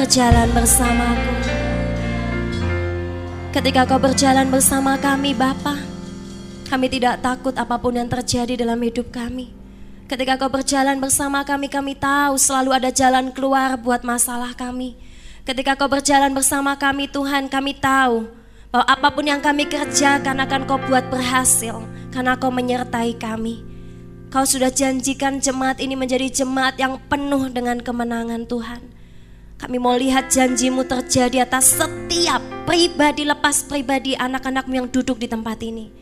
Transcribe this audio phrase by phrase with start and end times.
[0.00, 1.32] berjalan bersamaku.
[3.52, 5.76] Ketika kau berjalan bersama kami Bapa,
[6.72, 9.52] kami tidak takut apa pun yang terjadi dalam hidup kami.
[10.08, 14.96] Ketika kau berjalan bersama kami, kami tahu selalu ada jalan keluar buat masalah kami.
[15.44, 18.24] Ketika kau berjalan bersama kami Tuhan, kami tahu
[18.72, 21.76] bahwa apa pun yang kami kerjakan akan kau buat berhasil
[22.08, 23.60] karena kau menyertai kami.
[24.32, 28.99] Kau sudah janjikan jemaat ini menjadi jemaat yang penuh dengan kemenangan Tuhan.
[29.60, 35.60] Kami mau lihat janjimu terjadi atas setiap pribadi lepas pribadi anak-anakmu yang duduk di tempat
[35.60, 35.92] ini.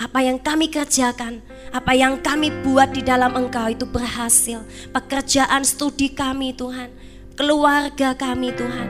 [0.00, 4.64] Apa yang kami kerjakan, apa yang kami buat di dalam engkau itu berhasil.
[4.88, 6.88] Pekerjaan studi kami Tuhan,
[7.36, 8.88] keluarga kami Tuhan.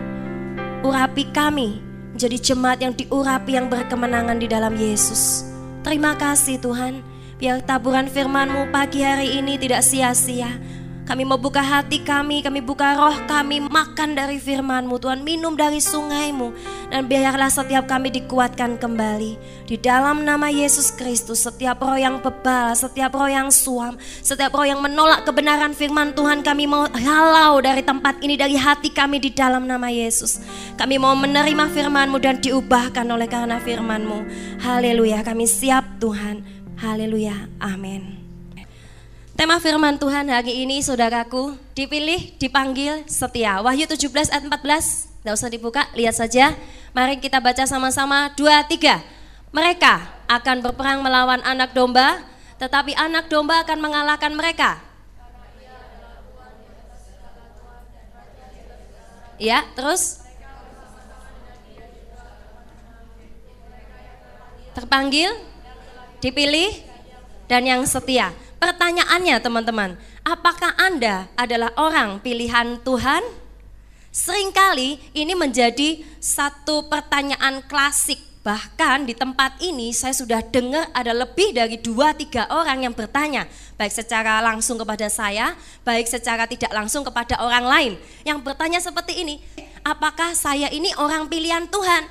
[0.87, 1.83] Urapi kami
[2.15, 5.43] menjadi jemaat yang diurapi yang berkemenangan di dalam Yesus.
[5.83, 7.03] Terima kasih Tuhan.
[7.35, 10.55] Biar taburan firman-Mu pagi hari ini tidak sia-sia.
[11.05, 15.77] Kami mau buka hati kami, kami buka roh kami, makan dari firman-Mu Tuhan, minum dari
[15.77, 16.49] sungai-Mu.
[16.89, 19.37] Dan biarlah setiap kami dikuatkan kembali.
[19.69, 24.65] Di dalam nama Yesus Kristus, setiap roh yang bebal, setiap roh yang suam, setiap roh
[24.65, 29.29] yang menolak kebenaran firman Tuhan, kami mau halau dari tempat ini, dari hati kami di
[29.29, 30.41] dalam nama Yesus.
[30.81, 34.25] Kami mau menerima firman-Mu dan diubahkan oleh karena firman-Mu.
[34.65, 36.41] Haleluya, kami siap Tuhan.
[36.81, 37.53] Haleluya.
[37.61, 38.24] Amin.
[39.35, 43.59] Tema firman Tuhan hari ini saudaraku dipilih, dipanggil, setia.
[43.67, 45.11] Wahyu 17 ayat 14.
[45.11, 46.55] Tidak usah dibuka, lihat saja.
[46.95, 48.31] Mari kita baca sama-sama.
[48.39, 49.03] Dua, tiga.
[49.51, 52.23] Mereka akan berperang melawan anak domba,
[52.63, 54.79] tetapi anak domba akan mengalahkan mereka.
[59.43, 60.23] Ya, terus
[64.79, 65.35] terpanggil,
[66.23, 66.71] dipilih,
[67.51, 68.31] dan yang setia.
[68.65, 69.91] Pertanyaannya teman-teman,
[70.25, 73.21] apakah Anda adalah orang pilihan Tuhan?
[74.09, 78.17] Seringkali ini menjadi satu pertanyaan klasik.
[78.41, 83.45] Bahkan di tempat ini saya sudah dengar ada lebih dari dua tiga orang yang bertanya.
[83.77, 85.53] Baik secara langsung kepada saya,
[85.85, 87.93] baik secara tidak langsung kepada orang lain.
[88.25, 89.45] Yang bertanya seperti ini,
[89.85, 92.09] apakah saya ini orang pilihan Tuhan?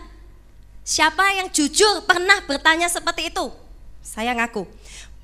[0.86, 3.50] Siapa yang jujur pernah bertanya seperti itu?
[4.06, 4.69] Saya ngaku.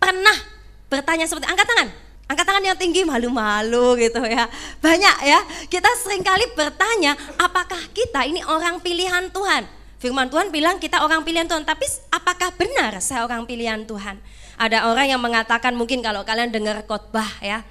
[0.02, 0.58] Pernah
[0.90, 1.90] bertanya seperti angkat tangan.
[2.30, 4.50] Angkat tangan yang tinggi malu-malu gitu ya.
[4.82, 5.40] Banyak ya.
[5.70, 9.66] Kita sering kali bertanya, apakah kita ini orang pilihan Tuhan?
[10.00, 11.84] Firman Tuhan bilang kita orang pilihan Tuhan, tapi
[12.14, 14.16] apakah benar saya orang pilihan Tuhan?
[14.60, 17.64] Ada orang yang mengatakan mungkin kalau kalian dengar khotbah ya.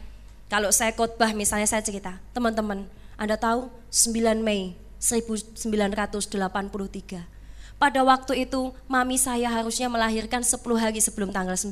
[0.48, 2.88] Kalau saya khotbah misalnya saya cerita, teman-teman,
[3.20, 7.37] Anda tahu 9 Mei 1983
[7.78, 11.70] pada waktu itu mami saya harusnya melahirkan 10 hari sebelum tanggal 9.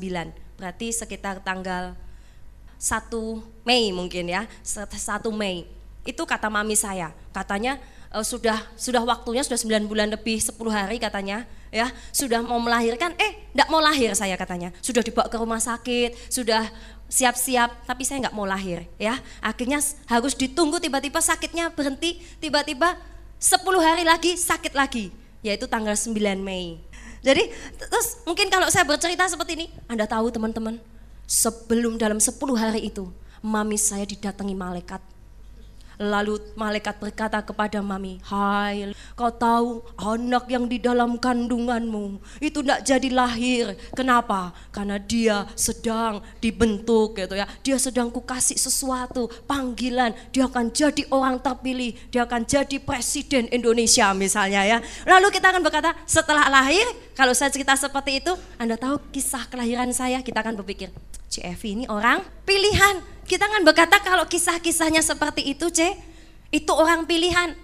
[0.56, 1.98] Berarti sekitar tanggal
[2.78, 3.10] 1
[3.66, 4.94] Mei mungkin ya, 1
[5.34, 5.66] Mei.
[6.06, 7.10] Itu kata mami saya.
[7.34, 7.82] Katanya
[8.14, 11.44] uh, sudah sudah waktunya sudah 9 bulan lebih 10 hari katanya
[11.74, 16.30] ya sudah mau melahirkan eh enggak mau lahir saya katanya sudah dibawa ke rumah sakit
[16.30, 16.70] sudah
[17.10, 22.94] siap-siap tapi saya nggak mau lahir ya akhirnya harus ditunggu tiba-tiba sakitnya berhenti tiba-tiba
[23.42, 26.12] 10 hari lagi sakit lagi yaitu tanggal 9
[26.42, 26.82] Mei.
[27.22, 27.48] Jadi
[27.78, 30.78] terus mungkin kalau saya bercerita seperti ini, Anda tahu teman-teman,
[31.26, 33.06] sebelum dalam 10 hari itu,
[33.42, 35.15] mami saya didatangi malaikat
[35.96, 42.84] Lalu malaikat berkata kepada mami, Hai, kau tahu anak yang di dalam kandunganmu itu tidak
[42.84, 43.64] jadi lahir.
[43.96, 44.52] Kenapa?
[44.68, 47.48] Karena dia sedang dibentuk gitu ya.
[47.64, 50.12] Dia sedang kukasih sesuatu, panggilan.
[50.32, 51.96] Dia akan jadi orang terpilih.
[52.12, 54.78] Dia akan jadi presiden Indonesia misalnya ya.
[55.08, 56.84] Lalu kita akan berkata, setelah lahir,
[57.16, 60.92] kalau saya cerita seperti itu, Anda tahu kisah kelahiran saya, kita akan berpikir,
[61.32, 63.00] CF ini orang pilihan.
[63.24, 65.96] Kita kan berkata kalau kisah-kisahnya seperti itu, C,
[66.52, 67.56] itu orang pilihan.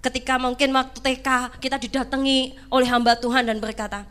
[0.00, 4.08] Ketika mungkin waktu TK kita didatangi oleh hamba Tuhan dan berkata,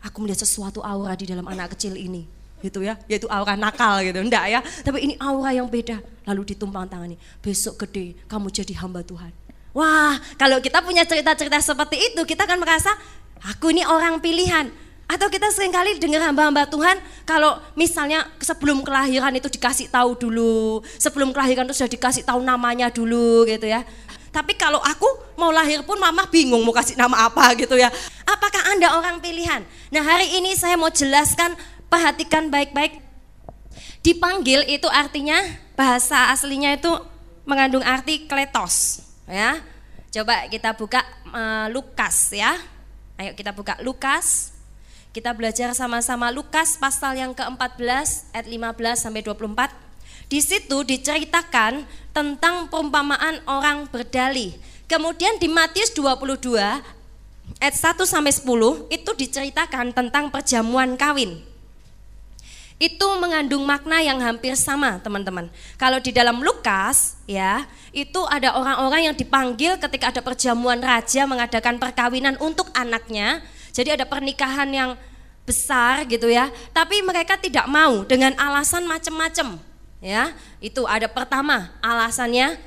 [0.00, 2.24] aku melihat sesuatu aura di dalam anak kecil ini.
[2.64, 4.16] Gitu ya, yaitu aura nakal gitu.
[4.16, 6.00] Enggak ya, tapi ini aura yang beda.
[6.24, 9.28] Lalu ditumpang tangani, besok gede kamu jadi hamba Tuhan.
[9.76, 12.96] Wah, kalau kita punya cerita-cerita seperti itu, kita kan merasa,
[13.44, 14.70] aku ini orang pilihan
[15.06, 20.82] atau kita sering kali dengar hamba-hamba Tuhan kalau misalnya sebelum kelahiran itu dikasih tahu dulu,
[20.98, 23.86] sebelum kelahiran itu sudah dikasih tahu namanya dulu gitu ya.
[24.34, 25.06] Tapi kalau aku
[25.38, 27.88] mau lahir pun mama bingung mau kasih nama apa gitu ya.
[28.26, 29.62] Apakah Anda orang pilihan?
[29.94, 31.54] Nah hari ini saya mau jelaskan,
[31.86, 32.98] perhatikan baik-baik.
[34.02, 35.38] Dipanggil itu artinya
[35.78, 36.90] bahasa aslinya itu
[37.46, 39.62] mengandung arti kletos ya.
[40.10, 41.00] Coba kita buka
[41.30, 42.58] uh, Lukas ya.
[43.16, 44.56] Ayo kita buka Lukas
[45.16, 49.72] kita belajar sama-sama Lukas pasal yang ke-14 ayat 15 sampai 24.
[50.28, 54.52] Di situ diceritakan tentang perumpamaan orang berdalih.
[54.84, 61.40] Kemudian di Matius 22 ayat 1 sampai 10 itu diceritakan tentang perjamuan kawin.
[62.76, 65.48] Itu mengandung makna yang hampir sama, teman-teman.
[65.80, 71.80] Kalau di dalam Lukas, ya, itu ada orang-orang yang dipanggil ketika ada perjamuan raja mengadakan
[71.80, 73.40] perkawinan untuk anaknya.
[73.72, 74.90] Jadi ada pernikahan yang
[75.48, 79.56] besar gitu ya, tapi mereka tidak mau dengan alasan macam-macam.
[80.04, 82.60] Ya, itu ada pertama alasannya.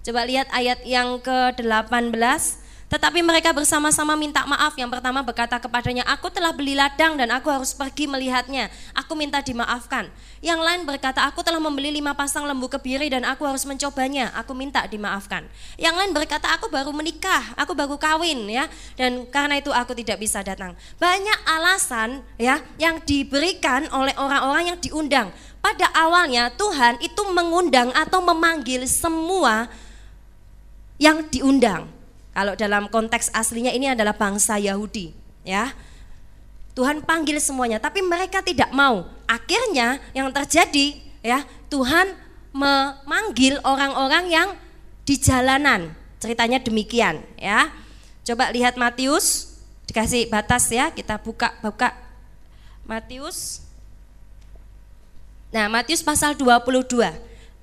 [0.00, 4.72] Coba lihat ayat yang ke-18 tetapi mereka bersama-sama minta maaf.
[4.72, 8.72] Yang pertama berkata kepadanya, aku telah beli ladang dan aku harus pergi melihatnya.
[8.96, 10.08] Aku minta dimaafkan.
[10.40, 14.32] Yang lain berkata, aku telah membeli lima pasang lembu kebiri dan aku harus mencobanya.
[14.40, 15.44] Aku minta dimaafkan.
[15.76, 18.64] Yang lain berkata, aku baru menikah, aku baru kawin ya.
[18.96, 20.72] Dan karena itu aku tidak bisa datang.
[20.96, 25.28] Banyak alasan ya yang diberikan oleh orang-orang yang diundang.
[25.60, 29.68] Pada awalnya Tuhan itu mengundang atau memanggil semua
[30.96, 31.97] yang diundang
[32.38, 35.10] kalau dalam konteks aslinya ini adalah bangsa Yahudi,
[35.42, 35.74] ya.
[36.78, 39.10] Tuhan panggil semuanya, tapi mereka tidak mau.
[39.26, 42.14] Akhirnya yang terjadi, ya, Tuhan
[42.54, 44.48] memanggil orang-orang yang
[45.02, 45.90] di jalanan.
[46.22, 47.74] Ceritanya demikian, ya.
[48.22, 49.58] Coba lihat Matius,
[49.90, 51.90] dikasih batas ya, kita buka buka
[52.86, 53.66] Matius.
[55.50, 57.02] Nah, Matius pasal 22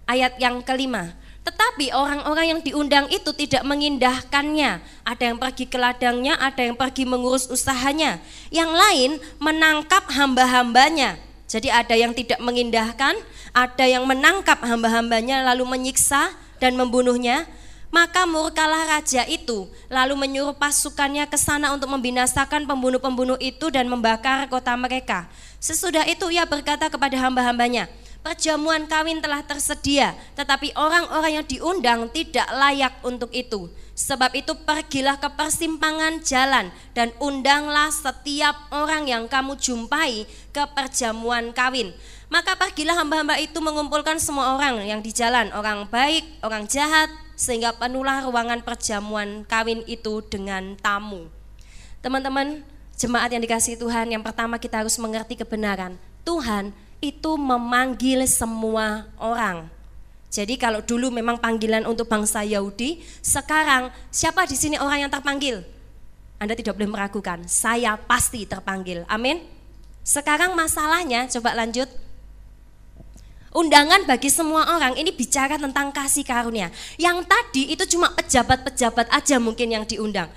[0.04, 1.16] ayat yang kelima.
[1.45, 4.81] Tetapi orang-orang yang diundang itu tidak mengindahkannya.
[5.06, 8.18] Ada yang pergi ke ladangnya, ada yang pergi mengurus usahanya.
[8.50, 11.21] Yang lain menangkap hamba-hambanya.
[11.45, 13.13] Jadi ada yang tidak mengindahkan,
[13.53, 17.45] ada yang menangkap hamba-hambanya lalu menyiksa dan membunuhnya.
[17.94, 24.50] Maka murkalah raja itu, lalu menyuruh pasukannya ke sana untuk membinasakan pembunuh-pembunuh itu dan membakar
[24.51, 25.31] kota mereka.
[25.63, 27.88] Sesudah itu ia berkata kepada hamba-hambanya,
[28.25, 33.69] perjamuan kawin telah tersedia, tetapi orang-orang yang diundang tidak layak untuk itu.
[33.94, 41.54] Sebab itu pergilah ke persimpangan jalan dan undanglah setiap orang yang kamu jumpai ke perjamuan
[41.54, 41.94] kawin.
[42.27, 47.07] Maka pergilah hamba-hamba itu mengumpulkan semua orang yang di jalan, orang baik, orang jahat,
[47.38, 51.30] sehingga penuhlah ruangan perjamuan kawin itu dengan tamu.
[52.01, 52.66] Teman-teman,
[52.98, 55.95] jemaat yang dikasih Tuhan, yang pertama kita harus mengerti kebenaran.
[56.25, 56.74] Tuhan
[57.05, 59.69] itu memanggil semua orang.
[60.33, 65.63] Jadi kalau dulu memang panggilan untuk bangsa Yahudi, sekarang siapa di sini orang yang terpanggil?
[66.35, 69.07] Anda tidak boleh meragukan, saya pasti terpanggil.
[69.07, 69.39] Amin.
[70.03, 71.87] Sekarang masalahnya, coba lanjut.
[73.55, 76.67] Undangan bagi semua orang ini bicara tentang kasih karunia.
[76.99, 80.27] Yang tadi itu cuma pejabat-pejabat aja mungkin yang diundang.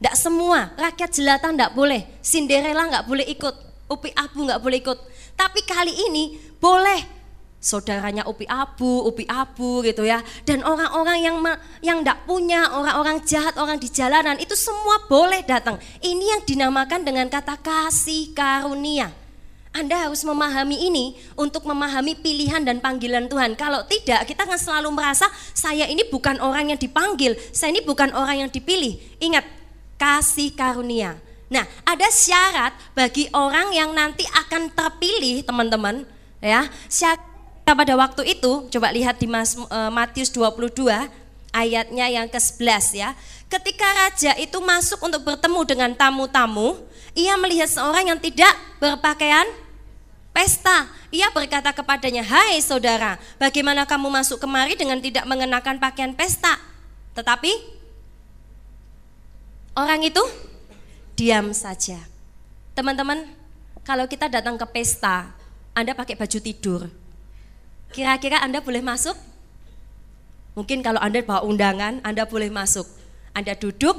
[0.00, 3.54] Tidak semua, rakyat jelata tidak boleh, Cinderella nggak boleh ikut,
[3.92, 4.98] Upi Abu nggak boleh ikut.
[5.36, 7.22] Tapi kali ini boleh
[7.62, 10.18] saudaranya Upi Abu, Upi Abu gitu ya.
[10.42, 11.36] Dan orang-orang yang
[11.78, 15.78] yang tidak punya, orang-orang jahat, orang di jalanan itu semua boleh datang.
[16.02, 19.14] Ini yang dinamakan dengan kata kasih karunia.
[19.72, 23.56] Anda harus memahami ini untuk memahami pilihan dan panggilan Tuhan.
[23.56, 25.24] Kalau tidak, kita akan selalu merasa
[25.56, 29.00] saya ini bukan orang yang dipanggil, saya ini bukan orang yang dipilih.
[29.16, 29.48] Ingat,
[29.96, 31.16] kasih karunia.
[31.52, 36.08] Nah, ada syarat bagi orang yang nanti akan terpilih, teman-teman,
[36.40, 36.64] ya.
[36.88, 37.20] Syarat
[37.68, 40.88] pada waktu itu, coba lihat di eh, Matius 22
[41.52, 43.12] ayatnya yang ke-11 ya.
[43.52, 46.80] Ketika raja itu masuk untuk bertemu dengan tamu-tamu,
[47.12, 49.44] ia melihat seorang yang tidak berpakaian
[50.32, 50.88] pesta.
[51.12, 56.56] Ia berkata kepadanya, "Hai saudara, bagaimana kamu masuk kemari dengan tidak mengenakan pakaian pesta?"
[57.12, 57.52] Tetapi
[59.76, 60.24] orang itu
[61.16, 62.00] diam saja.
[62.72, 63.28] Teman-teman,
[63.84, 65.34] kalau kita datang ke pesta,
[65.76, 66.88] Anda pakai baju tidur.
[67.92, 69.16] Kira-kira Anda boleh masuk?
[70.56, 72.84] Mungkin kalau Anda bawa undangan, Anda boleh masuk.
[73.32, 73.96] Anda duduk,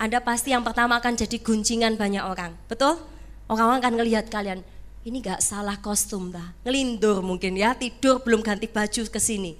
[0.00, 2.56] Anda pasti yang pertama akan jadi guncingan banyak orang.
[2.68, 3.00] Betul?
[3.48, 4.64] Orang-orang akan ngelihat kalian,
[5.04, 6.56] ini gak salah kostum dah.
[6.64, 9.56] Ngelindur mungkin ya, tidur belum ganti baju ke sini.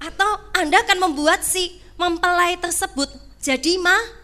[0.00, 3.06] Atau Anda akan membuat si mempelai tersebut
[3.38, 4.21] jadi mah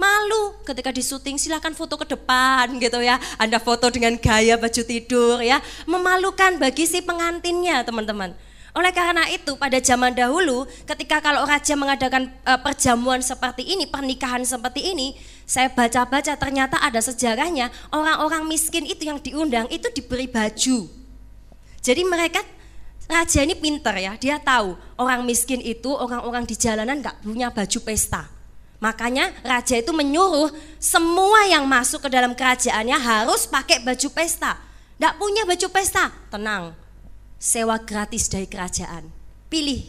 [0.00, 3.20] malu ketika di syuting silahkan foto ke depan gitu ya.
[3.36, 5.60] Anda foto dengan gaya baju tidur ya.
[5.84, 8.32] Memalukan bagi si pengantinnya teman-teman.
[8.70, 14.46] Oleh karena itu pada zaman dahulu ketika kalau raja mengadakan e, perjamuan seperti ini pernikahan
[14.46, 20.86] seperti ini saya baca-baca ternyata ada sejarahnya orang-orang miskin itu yang diundang itu diberi baju.
[21.82, 22.46] Jadi mereka
[23.10, 27.78] raja ini pinter ya dia tahu orang miskin itu orang-orang di jalanan nggak punya baju
[27.82, 28.30] pesta
[28.80, 30.48] Makanya raja itu menyuruh
[30.80, 34.56] semua yang masuk ke dalam kerajaannya harus pakai baju pesta.
[34.96, 36.76] Tidak punya baju pesta, tenang.
[37.40, 39.08] sewa gratis dari kerajaan.
[39.48, 39.80] Pilih.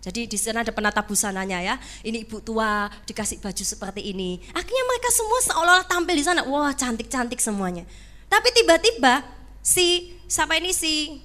[0.00, 1.76] Jadi di sana ada penata busananya ya.
[2.00, 4.40] Ini ibu tua dikasih baju seperti ini.
[4.56, 6.48] Akhirnya mereka semua seolah-olah tampil di sana.
[6.48, 7.84] Wah cantik-cantik semuanya.
[8.32, 9.20] Tapi tiba-tiba
[9.60, 11.20] si siapa ini si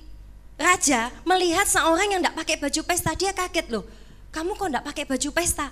[0.59, 3.11] raja melihat seorang yang tidak pakai baju pesta.
[3.15, 3.87] Dia kaget loh.
[4.35, 5.71] Kamu kok tidak pakai baju pesta?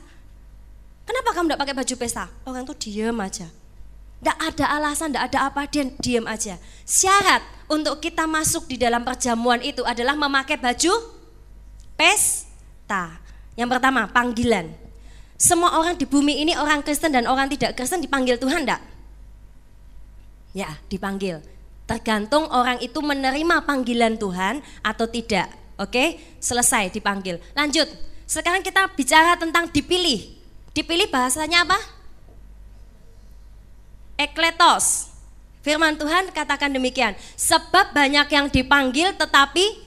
[1.11, 2.31] Kenapa kamu tidak pakai baju pesta?
[2.47, 3.51] Orang tuh diem aja.
[4.23, 6.55] Tidak ada alasan, tidak ada apa, dia diem aja.
[6.87, 10.95] Syarat untuk kita masuk di dalam perjamuan itu adalah memakai baju
[11.99, 13.19] pesta.
[13.59, 14.71] Yang pertama, panggilan.
[15.35, 18.79] Semua orang di bumi ini, orang Kristen dan orang tidak Kristen dipanggil Tuhan enggak?
[20.55, 21.43] Ya, dipanggil.
[21.91, 25.51] Tergantung orang itu menerima panggilan Tuhan atau tidak.
[25.75, 27.35] Oke, selesai dipanggil.
[27.51, 27.91] Lanjut,
[28.23, 30.40] sekarang kita bicara tentang dipilih.
[30.71, 31.79] Dipilih bahasanya apa?
[34.21, 35.09] ekletos.
[35.61, 39.77] Firman Tuhan katakan demikian, sebab banyak yang dipanggil tetapi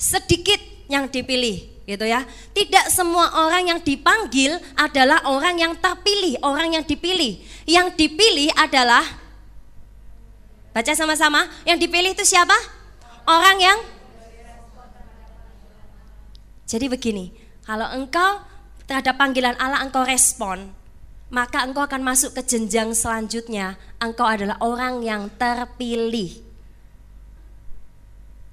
[0.00, 0.56] sedikit
[0.88, 2.24] yang dipilih, gitu ya.
[2.56, 7.36] Tidak semua orang yang dipanggil adalah orang yang terpilih, orang yang dipilih.
[7.68, 9.04] Yang dipilih adalah
[10.70, 12.54] Baca sama-sama, yang dipilih itu siapa?
[13.26, 13.78] Orang yang
[16.70, 17.34] Jadi begini,
[17.66, 18.38] kalau engkau
[18.90, 20.74] terhadap panggilan Allah engkau respon,
[21.30, 23.78] maka engkau akan masuk ke jenjang selanjutnya.
[24.02, 26.42] Engkau adalah orang yang terpilih.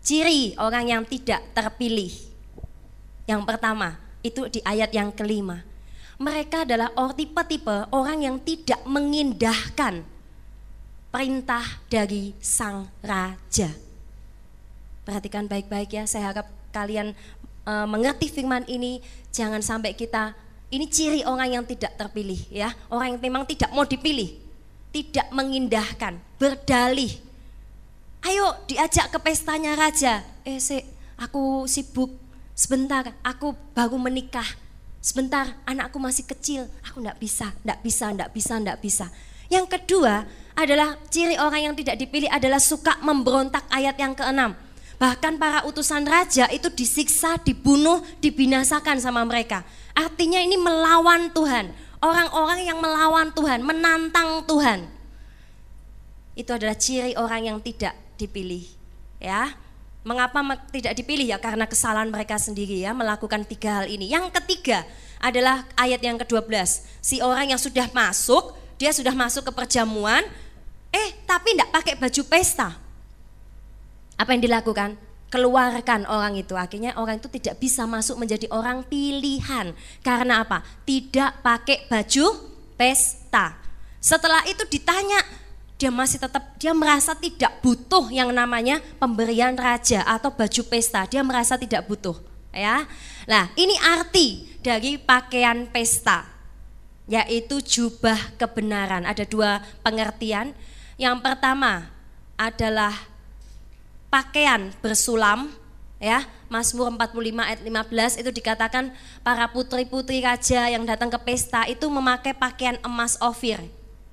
[0.06, 2.14] Ciri orang yang tidak terpilih.
[3.26, 5.66] Yang pertama, itu di ayat yang kelima.
[6.22, 10.06] Mereka adalah tipe-tipe orang yang tidak mengindahkan
[11.10, 13.74] perintah dari sang raja.
[15.02, 17.18] Perhatikan baik-baik ya, saya harap kalian
[17.68, 19.04] e, mengerti firman ini,
[19.36, 20.32] jangan sampai kita
[20.72, 24.36] ini ciri orang yang tidak terpilih ya, orang yang memang tidak mau dipilih,
[24.96, 27.12] tidak mengindahkan, berdalih.
[28.24, 30.26] Ayo diajak ke pestanya raja.
[30.44, 30.84] Eh, se,
[31.16, 32.12] aku sibuk
[32.52, 34.48] sebentar, aku baru menikah.
[35.00, 39.06] Sebentar, anakku masih kecil, aku tidak bisa, tidak bisa, tidak bisa, tidak bisa.
[39.48, 44.52] Yang kedua adalah ciri orang yang tidak dipilih adalah suka memberontak ayat yang keenam.
[44.98, 49.62] Bahkan para utusan raja itu disiksa, dibunuh, dibinasakan sama mereka.
[49.94, 51.70] Artinya ini melawan Tuhan.
[52.02, 54.90] Orang-orang yang melawan Tuhan, menantang Tuhan.
[56.34, 58.66] Itu adalah ciri orang yang tidak dipilih.
[59.18, 59.54] Ya,
[60.08, 60.40] Mengapa
[60.72, 61.36] tidak dipilih ya?
[61.36, 64.08] Karena kesalahan mereka sendiri ya melakukan tiga hal ini.
[64.08, 64.88] Yang ketiga
[65.20, 66.48] adalah ayat yang ke-12.
[67.04, 70.24] Si orang yang sudah masuk, dia sudah masuk ke perjamuan,
[70.96, 72.87] eh tapi tidak pakai baju pesta.
[74.18, 74.98] Apa yang dilakukan?
[75.28, 76.56] keluarkan orang itu.
[76.56, 79.76] Akhirnya orang itu tidak bisa masuk menjadi orang pilihan.
[80.04, 80.64] Karena apa?
[80.88, 82.26] Tidak pakai baju
[82.80, 83.60] pesta.
[84.00, 85.20] Setelah itu ditanya,
[85.76, 91.04] dia masih tetap dia merasa tidak butuh yang namanya pemberian raja atau baju pesta.
[91.06, 92.16] Dia merasa tidak butuh,
[92.56, 92.88] ya.
[93.28, 96.26] Nah, ini arti dari pakaian pesta
[97.08, 99.08] yaitu jubah kebenaran.
[99.08, 100.52] Ada dua pengertian.
[101.00, 101.88] Yang pertama
[102.36, 102.92] adalah
[104.08, 105.52] pakaian bersulam
[105.98, 108.94] ya Mazmur 45 ayat 15 itu dikatakan
[109.26, 113.60] para putri-putri raja yang datang ke pesta itu memakai pakaian emas ofir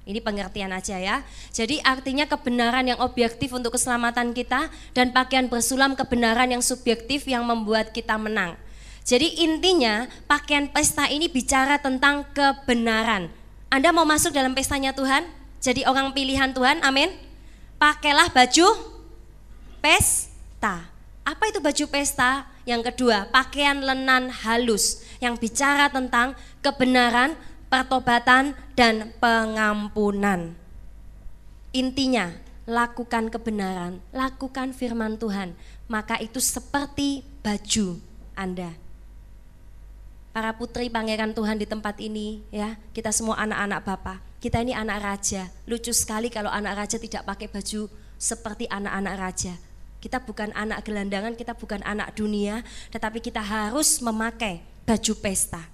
[0.04, 1.24] ini pengertian aja ya.
[1.48, 7.40] Jadi artinya kebenaran yang objektif untuk keselamatan kita dan pakaian bersulam kebenaran yang subjektif yang
[7.48, 8.52] membuat kita menang.
[9.04, 13.32] Jadi intinya pakaian pesta ini bicara tentang kebenaran.
[13.72, 15.24] Anda mau masuk dalam pestanya Tuhan?
[15.64, 17.08] Jadi orang pilihan Tuhan, amin.
[17.80, 18.93] Pakailah baju
[19.84, 20.88] pesta.
[21.28, 22.48] Apa itu baju pesta?
[22.64, 26.32] Yang kedua, pakaian lenan halus yang bicara tentang
[26.64, 27.36] kebenaran,
[27.68, 30.56] pertobatan, dan pengampunan.
[31.76, 32.32] Intinya,
[32.64, 35.52] lakukan kebenaran, lakukan firman Tuhan,
[35.84, 38.00] maka itu seperti baju
[38.32, 38.72] Anda.
[40.32, 44.18] Para putri pangeran Tuhan di tempat ini, ya, kita semua anak-anak Bapak.
[44.40, 45.52] Kita ini anak raja.
[45.68, 47.86] Lucu sekali kalau anak raja tidak pakai baju
[48.16, 49.54] seperti anak-anak raja.
[50.04, 52.60] Kita bukan anak gelandangan, kita bukan anak dunia,
[52.92, 55.64] tetapi kita harus memakai baju pesta.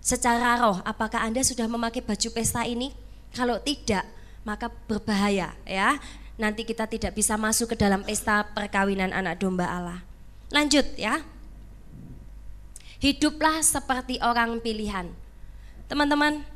[0.00, 2.96] Secara roh, apakah Anda sudah memakai baju pesta ini?
[3.36, 4.08] Kalau tidak,
[4.48, 6.00] maka berbahaya ya.
[6.40, 10.00] Nanti kita tidak bisa masuk ke dalam pesta perkawinan anak domba Allah.
[10.48, 11.20] Lanjut ya.
[13.04, 15.12] Hiduplah seperti orang pilihan.
[15.84, 16.48] Teman-teman,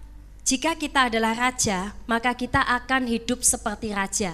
[0.48, 4.32] jika kita adalah raja, maka kita akan hidup seperti raja.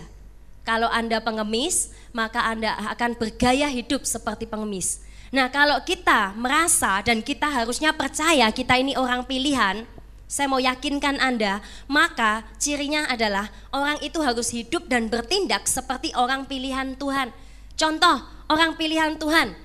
[0.64, 5.02] Kalau Anda pengemis, maka Anda akan bergaya hidup seperti pengemis.
[5.34, 9.82] Nah, kalau kita merasa dan kita harusnya percaya kita ini orang pilihan,
[10.30, 11.58] saya mau yakinkan Anda,
[11.90, 17.34] maka cirinya adalah orang itu harus hidup dan bertindak seperti orang pilihan Tuhan.
[17.74, 19.58] Contoh, orang pilihan Tuhan,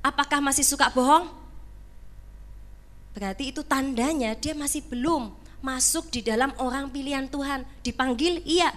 [0.00, 1.28] apakah masih suka bohong?
[3.12, 5.28] Berarti itu tandanya dia masih belum
[5.60, 7.68] masuk di dalam orang pilihan Tuhan.
[7.84, 8.72] Dipanggil, iya.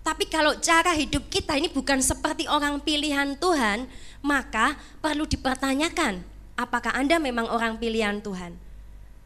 [0.00, 3.84] Tapi kalau cara hidup kita ini bukan seperti orang pilihan Tuhan,
[4.24, 6.24] maka perlu dipertanyakan,
[6.56, 8.56] apakah Anda memang orang pilihan Tuhan?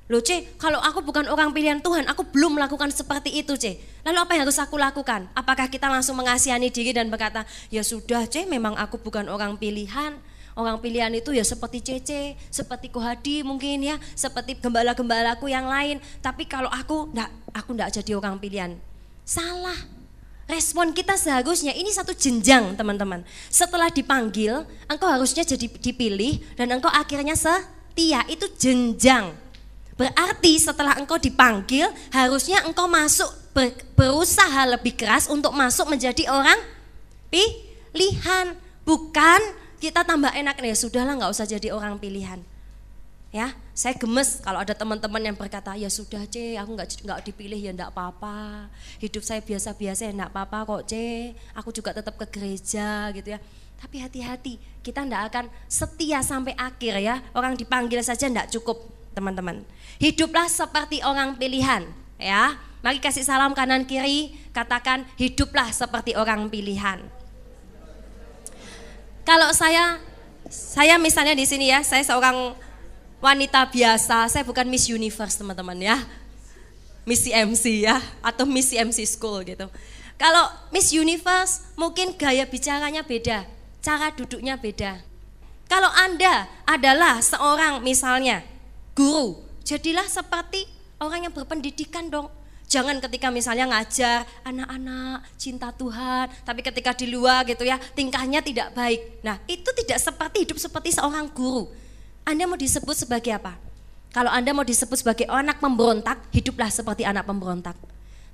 [0.04, 3.80] Loh C, kalau aku bukan orang pilihan Tuhan, aku belum melakukan seperti itu C.
[4.04, 5.30] Lalu apa yang harus aku lakukan?
[5.32, 10.20] Apakah kita langsung mengasihani diri dan berkata, ya sudah C, memang aku bukan orang pilihan.
[10.54, 15.98] Orang pilihan itu ya seperti Cece, seperti Kohadi mungkin ya, seperti gembala-gembalaku yang lain.
[16.22, 18.78] Tapi kalau aku enggak, aku enggak jadi orang pilihan.
[19.26, 19.93] Salah.
[20.44, 23.24] Respon kita seharusnya ini satu jenjang teman-teman.
[23.48, 28.20] Setelah dipanggil, engkau harusnya jadi dipilih dan engkau akhirnya setia.
[28.28, 29.32] Itu jenjang.
[29.96, 36.60] Berarti setelah engkau dipanggil, harusnya engkau masuk ber, berusaha lebih keras untuk masuk menjadi orang
[37.32, 38.52] pilihan.
[38.84, 39.40] Bukan
[39.84, 42.40] kita tambah enak ya sudahlah nggak usah jadi orang pilihan
[43.28, 47.58] ya saya gemes kalau ada teman-teman yang berkata ya sudah c aku nggak nggak dipilih
[47.58, 48.70] ya enggak apa-apa.
[49.02, 50.94] Hidup saya biasa-biasa ya enggak apa-apa kok c.
[51.58, 53.42] Aku juga tetap ke gereja gitu ya.
[53.74, 57.18] Tapi hati-hati kita enggak akan setia sampai akhir ya.
[57.34, 58.78] Orang dipanggil saja enggak cukup
[59.10, 59.66] teman-teman.
[59.98, 61.82] Hiduplah seperti orang pilihan
[62.22, 62.54] ya.
[62.78, 67.02] Mari kasih salam kanan kiri katakan hiduplah seperti orang pilihan.
[69.26, 69.98] Kalau saya
[70.46, 72.54] saya misalnya di sini ya saya seorang
[73.24, 75.96] wanita biasa, saya bukan Miss Universe teman-teman ya.
[77.08, 79.64] Miss MC ya, atau Miss MC School gitu.
[80.20, 83.48] Kalau Miss Universe mungkin gaya bicaranya beda,
[83.80, 85.00] cara duduknya beda.
[85.64, 88.44] Kalau Anda adalah seorang misalnya
[88.92, 90.68] guru, jadilah seperti
[91.00, 92.28] orang yang berpendidikan dong.
[92.68, 98.72] Jangan ketika misalnya ngajar anak-anak cinta Tuhan, tapi ketika di luar gitu ya tingkahnya tidak
[98.72, 99.20] baik.
[99.20, 101.83] Nah itu tidak seperti hidup seperti seorang guru.
[102.24, 103.56] Anda mau disebut sebagai apa?
[104.14, 107.76] Kalau Anda mau disebut sebagai anak pemberontak, hiduplah seperti anak pemberontak.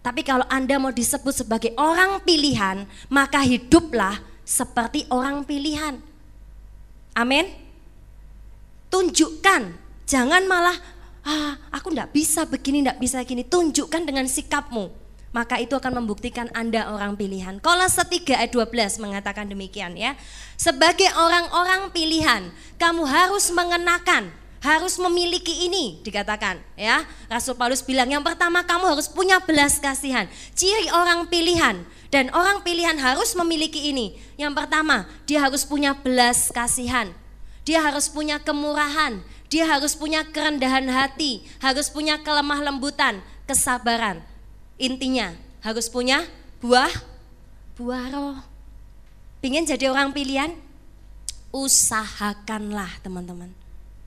[0.00, 6.00] Tapi kalau Anda mau disebut sebagai orang pilihan, maka hiduplah seperti orang pilihan.
[7.16, 7.50] Amin.
[8.88, 9.74] Tunjukkan,
[10.06, 10.76] jangan malah
[11.26, 13.42] ah, aku tidak bisa begini, tidak bisa begini.
[13.44, 14.99] Tunjukkan dengan sikapmu
[15.30, 17.62] maka itu akan membuktikan Anda orang pilihan.
[17.62, 20.18] Kolose 3 ayat 12 mengatakan demikian ya.
[20.58, 27.06] Sebagai orang-orang pilihan, kamu harus mengenakan, harus memiliki ini dikatakan ya.
[27.30, 30.26] Rasul Paulus bilang yang pertama kamu harus punya belas kasihan.
[30.52, 34.18] Ciri orang pilihan dan orang pilihan harus memiliki ini.
[34.34, 37.14] Yang pertama, dia harus punya belas kasihan.
[37.62, 44.29] Dia harus punya kemurahan, dia harus punya kerendahan hati, harus punya kelemah lembutan, kesabaran.
[44.80, 46.24] Intinya harus punya
[46.64, 46.88] buah
[47.76, 48.40] buah roh.
[49.44, 50.56] Pingin jadi orang pilihan?
[51.52, 53.52] Usahakanlah teman-teman.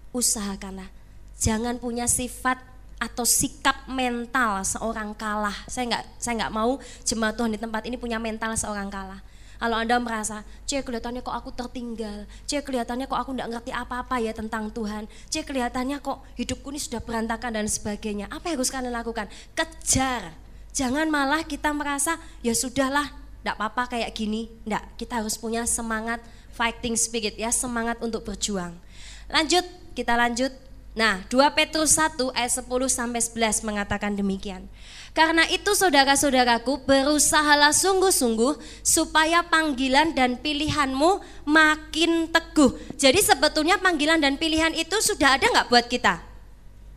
[0.10, 0.90] Usahakanlah.
[1.38, 2.58] Jangan punya sifat
[2.98, 5.54] atau sikap mental seorang kalah.
[5.70, 9.22] Saya nggak saya nggak mau jemaat Tuhan di tempat ini punya mental seorang kalah.
[9.62, 14.20] Kalau Anda merasa, cek kelihatannya kok aku tertinggal, cek kelihatannya kok aku nggak ngerti apa-apa
[14.20, 18.28] ya tentang Tuhan, cek kelihatannya kok hidupku ini sudah berantakan dan sebagainya.
[18.28, 19.32] Apa yang harus kalian lakukan?
[19.56, 20.36] Kejar
[20.74, 23.14] Jangan malah kita merasa ya sudahlah,
[23.46, 24.50] enggak apa-apa kayak gini.
[24.66, 26.18] Enggak, kita harus punya semangat
[26.58, 28.74] fighting spirit ya, semangat untuk berjuang.
[29.30, 29.62] Lanjut,
[29.94, 30.50] kita lanjut.
[30.94, 34.70] Nah, 2 Petrus 1 ayat 10 sampai 11 mengatakan demikian.
[35.14, 42.78] Karena itu saudara-saudaraku berusahalah sungguh-sungguh supaya panggilan dan pilihanmu makin teguh.
[42.98, 46.22] Jadi sebetulnya panggilan dan pilihan itu sudah ada nggak buat kita?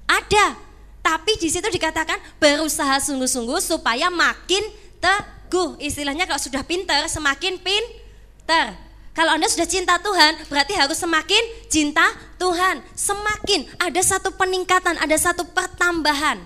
[0.09, 0.66] Ada,
[1.07, 4.67] tapi di situ dikatakan berusaha sungguh-sungguh supaya makin
[4.99, 5.79] teguh.
[5.79, 8.75] Istilahnya kalau sudah pinter semakin pinter.
[9.15, 11.41] Kalau Anda sudah cinta Tuhan, berarti harus semakin
[11.71, 12.05] cinta
[12.43, 12.83] Tuhan.
[12.99, 16.43] Semakin ada satu peningkatan, ada satu pertambahan.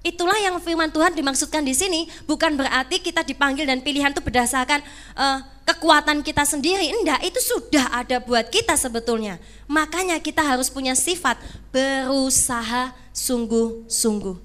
[0.00, 4.80] Itulah yang firman Tuhan dimaksudkan di sini, bukan berarti kita dipanggil dan pilihan itu berdasarkan
[5.20, 6.88] uh, kekuatan kita sendiri.
[6.88, 9.36] Enggak, itu sudah ada buat kita sebetulnya.
[9.68, 11.36] Makanya kita harus punya sifat
[11.68, 14.36] berusaha sungguh-sungguh.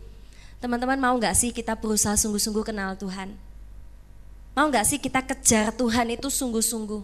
[0.59, 3.31] Teman-teman mau nggak sih kita berusaha sungguh-sungguh kenal Tuhan?
[4.51, 7.03] Mau nggak sih kita kejar Tuhan itu sungguh-sungguh?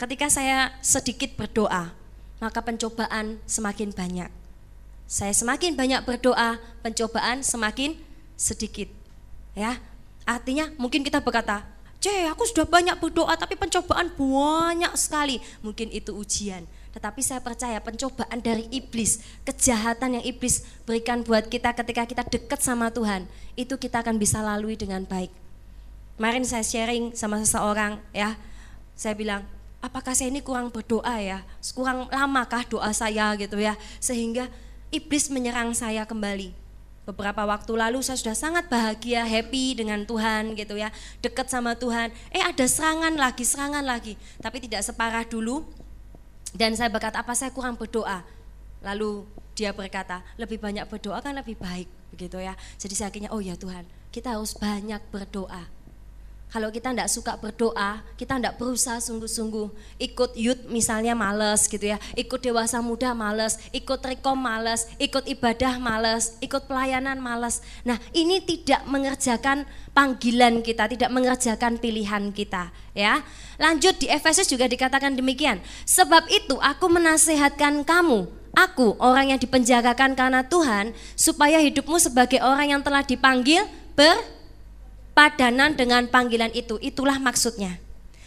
[0.00, 1.92] Ketika saya sedikit berdoa,
[2.40, 4.32] maka pencobaan semakin banyak.
[5.04, 7.94] Saya semakin banyak berdoa, pencobaan semakin
[8.34, 8.88] sedikit.
[9.54, 9.78] Ya,
[10.26, 11.73] artinya mungkin kita berkata,
[12.04, 15.40] C, aku sudah banyak berdoa tapi pencobaan banyak sekali.
[15.64, 16.68] Mungkin itu ujian.
[16.92, 22.60] Tetapi saya percaya pencobaan dari iblis, kejahatan yang iblis berikan buat kita ketika kita dekat
[22.60, 23.24] sama Tuhan,
[23.56, 25.32] itu kita akan bisa lalui dengan baik.
[26.20, 28.36] Kemarin saya sharing sama seseorang ya,
[28.92, 29.42] saya bilang,
[29.80, 31.40] apakah saya ini kurang berdoa ya?
[31.72, 33.80] Kurang lamakah doa saya gitu ya?
[33.98, 34.46] Sehingga
[34.92, 36.63] iblis menyerang saya kembali.
[37.04, 40.88] Beberapa waktu lalu saya sudah sangat bahagia, happy dengan Tuhan gitu ya,
[41.20, 42.08] dekat sama Tuhan.
[42.32, 45.68] Eh ada serangan lagi, serangan lagi, tapi tidak separah dulu.
[46.56, 48.24] Dan saya berkata, apa saya kurang berdoa?
[48.80, 52.56] Lalu dia berkata, lebih banyak berdoa kan lebih baik begitu ya.
[52.80, 55.83] Jadi saya akhirnya, oh ya Tuhan, kita harus banyak berdoa
[56.54, 59.74] kalau kita tidak suka berdoa, kita tidak berusaha sungguh-sungguh.
[59.98, 65.82] Ikut youth misalnya males gitu ya, ikut dewasa muda males, ikut rekom males, ikut ibadah
[65.82, 67.58] males, ikut pelayanan males.
[67.82, 73.26] Nah ini tidak mengerjakan panggilan kita, tidak mengerjakan pilihan kita ya.
[73.58, 75.58] Lanjut di Efesus juga dikatakan demikian.
[75.82, 82.78] Sebab itu aku menasehatkan kamu, aku orang yang dipenjarakan karena Tuhan, supaya hidupmu sebagai orang
[82.78, 83.66] yang telah dipanggil
[83.98, 84.43] ber
[85.14, 86.76] padanan dengan panggilan itu.
[86.82, 87.78] Itulah maksudnya.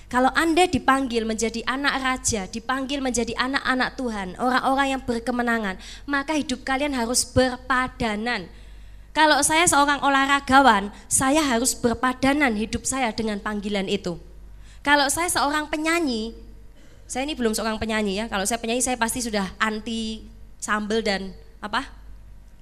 [0.08, 5.76] Kalau Anda dipanggil menjadi anak raja, dipanggil menjadi anak-anak Tuhan, orang-orang yang berkemenangan,
[6.08, 8.48] maka hidup kalian harus berpadanan.
[9.12, 14.16] Kalau saya seorang olahragawan, saya harus berpadanan hidup saya dengan panggilan itu.
[14.80, 16.32] Kalau saya seorang penyanyi,
[17.04, 18.32] saya ini belum seorang penyanyi ya.
[18.32, 20.24] Kalau saya penyanyi saya pasti sudah anti
[20.64, 21.84] sambel dan apa?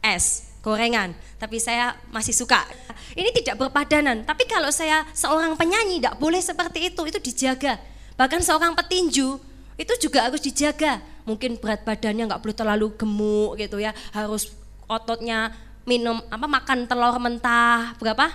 [0.05, 2.65] es gorengan, tapi saya masih suka.
[3.13, 7.77] Ini tidak berpadanan, tapi kalau saya seorang penyanyi tidak boleh seperti itu, itu dijaga.
[8.17, 9.37] Bahkan seorang petinju
[9.77, 11.05] itu juga harus dijaga.
[11.29, 14.57] Mungkin berat badannya nggak boleh terlalu gemuk gitu ya, harus
[14.89, 15.53] ototnya
[15.85, 18.33] minum apa makan telur mentah berapa?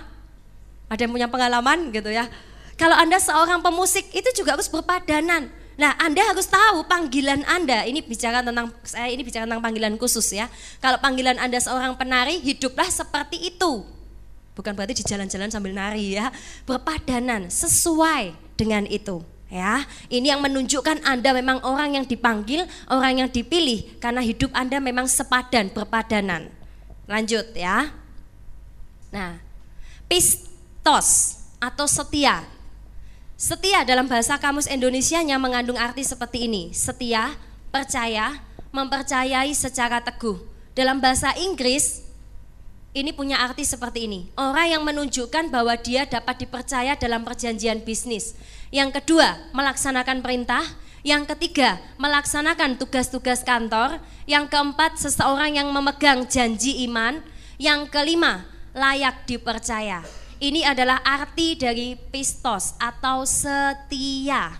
[0.87, 2.31] Ada yang punya pengalaman gitu ya.
[2.79, 7.81] Kalau Anda seorang pemusik itu juga harus berpadanan Nah, Anda harus tahu panggilan Anda.
[7.89, 10.45] Ini bicara tentang saya ini bicara tentang panggilan khusus ya.
[10.77, 13.81] Kalau panggilan Anda seorang penari, hiduplah seperti itu.
[14.53, 16.29] Bukan berarti di jalan-jalan sambil nari ya.
[16.69, 19.81] Berpadanan sesuai dengan itu ya.
[20.05, 25.09] Ini yang menunjukkan Anda memang orang yang dipanggil, orang yang dipilih karena hidup Anda memang
[25.09, 26.53] sepadan, berpadanan.
[27.09, 27.89] Lanjut ya.
[29.09, 29.41] Nah,
[30.05, 32.45] pistos atau setia
[33.41, 36.69] Setia dalam bahasa kamus Indonesianya mengandung arti seperti ini.
[36.77, 37.33] Setia,
[37.73, 38.37] percaya,
[38.69, 40.37] mempercayai secara teguh.
[40.77, 42.05] Dalam bahasa Inggris
[42.93, 44.29] ini punya arti seperti ini.
[44.37, 48.37] Orang yang menunjukkan bahwa dia dapat dipercaya dalam perjanjian bisnis.
[48.69, 50.61] Yang kedua, melaksanakan perintah.
[51.01, 54.05] Yang ketiga, melaksanakan tugas-tugas kantor.
[54.29, 57.25] Yang keempat, seseorang yang memegang janji iman.
[57.57, 58.45] Yang kelima,
[58.77, 60.20] layak dipercaya.
[60.41, 64.57] Ini adalah arti dari pistos atau setia.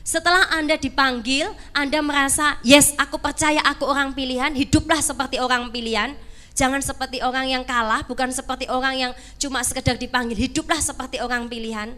[0.00, 6.16] Setelah Anda dipanggil, Anda merasa, yes aku percaya aku orang pilihan, hiduplah seperti orang pilihan.
[6.56, 11.44] Jangan seperti orang yang kalah, bukan seperti orang yang cuma sekedar dipanggil, hiduplah seperti orang
[11.44, 11.92] pilihan.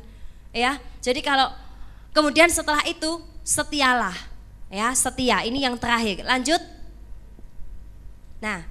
[0.51, 1.55] Ya, jadi kalau
[2.11, 4.19] kemudian setelah itu setialah,
[4.75, 5.47] ya setia.
[5.47, 6.27] Ini yang terakhir.
[6.27, 6.59] Lanjut.
[8.43, 8.67] Nah,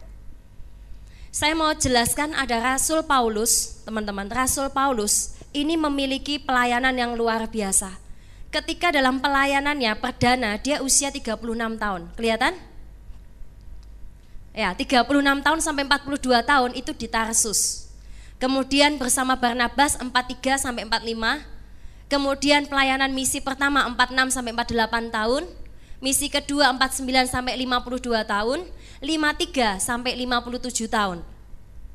[1.30, 4.26] saya mau jelaskan ada Rasul Paulus, teman-teman.
[4.26, 8.02] Rasul Paulus ini memiliki pelayanan yang luar biasa.
[8.50, 11.38] Ketika dalam pelayanannya perdana dia usia 36
[11.78, 12.10] tahun.
[12.18, 12.58] Kelihatan?
[14.58, 15.06] Ya, 36
[15.46, 17.94] tahun sampai 42 tahun itu di Tarsus.
[18.42, 21.46] Kemudian bersama Barnabas 43 sampai 45.
[22.10, 25.44] Kemudian pelayanan misi pertama 46 sampai 48 tahun.
[26.00, 28.60] Misi kedua 49 sampai 52 tahun
[29.00, 31.24] 53 sampai 57 tahun.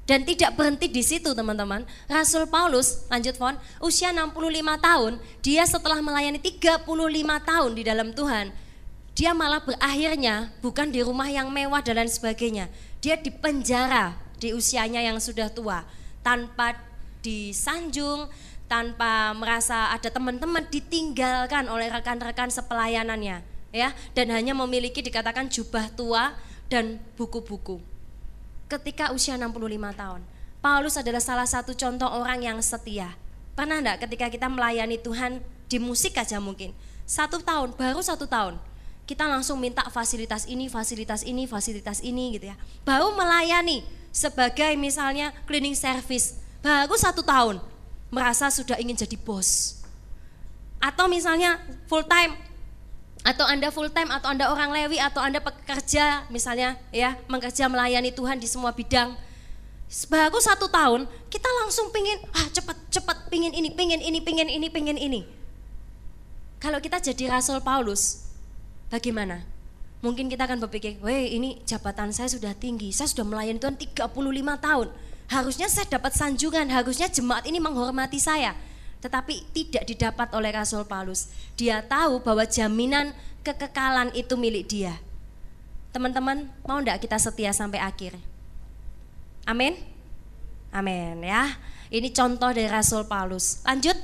[0.04, 1.88] Dan tidak berhenti di situ teman-teman.
[2.12, 6.84] Rasul Paulus, lanjut Fon, usia 65 tahun, dia setelah melayani 35
[7.40, 8.52] tahun di dalam Tuhan,
[9.16, 12.68] dia malah berakhirnya bukan di rumah yang mewah dan lain sebagainya.
[13.00, 15.88] Dia di penjara di usianya yang sudah tua,
[16.20, 16.76] tanpa
[17.24, 18.28] disanjung,
[18.68, 23.40] tanpa merasa ada teman-teman ditinggalkan oleh rekan-rekan sepelayanannya,
[23.74, 26.38] ya, dan hanya memiliki dikatakan jubah tua,
[26.70, 27.82] dan buku-buku.
[28.70, 29.58] Ketika usia 65
[29.92, 30.22] tahun,
[30.64, 33.12] Paulus adalah salah satu contoh orang yang setia.
[33.52, 36.72] Pernah enggak ketika kita melayani Tuhan di musik aja mungkin,
[37.04, 38.56] satu tahun, baru satu tahun,
[39.04, 42.56] kita langsung minta fasilitas ini, fasilitas ini, fasilitas ini gitu ya.
[42.88, 47.60] Baru melayani sebagai misalnya cleaning service, baru satu tahun,
[48.08, 49.82] merasa sudah ingin jadi bos.
[50.80, 52.32] Atau misalnya full time
[53.24, 58.12] atau Anda full time atau Anda orang lewi atau Anda pekerja misalnya ya mengerja melayani
[58.12, 59.16] Tuhan di semua bidang.
[60.12, 64.68] Baru satu tahun kita langsung pingin ah cepat cepat pingin ini pingin ini pingin ini
[64.68, 65.24] pingin ini.
[66.60, 68.28] Kalau kita jadi Rasul Paulus
[68.92, 69.40] bagaimana?
[70.04, 74.04] Mungkin kita akan berpikir weh ini jabatan saya sudah tinggi saya sudah melayani Tuhan 35
[74.60, 74.88] tahun.
[75.32, 78.52] Harusnya saya dapat sanjungan harusnya jemaat ini menghormati saya
[79.04, 81.28] tetapi tidak didapat oleh Rasul Paulus.
[81.60, 83.12] Dia tahu bahwa jaminan
[83.44, 84.96] kekekalan itu milik dia.
[85.92, 88.16] Teman-teman, mau enggak kita setia sampai akhir?
[89.44, 89.76] Amin.
[90.72, 91.52] Amin ya.
[91.92, 93.60] Ini contoh dari Rasul Paulus.
[93.68, 93.94] Lanjut.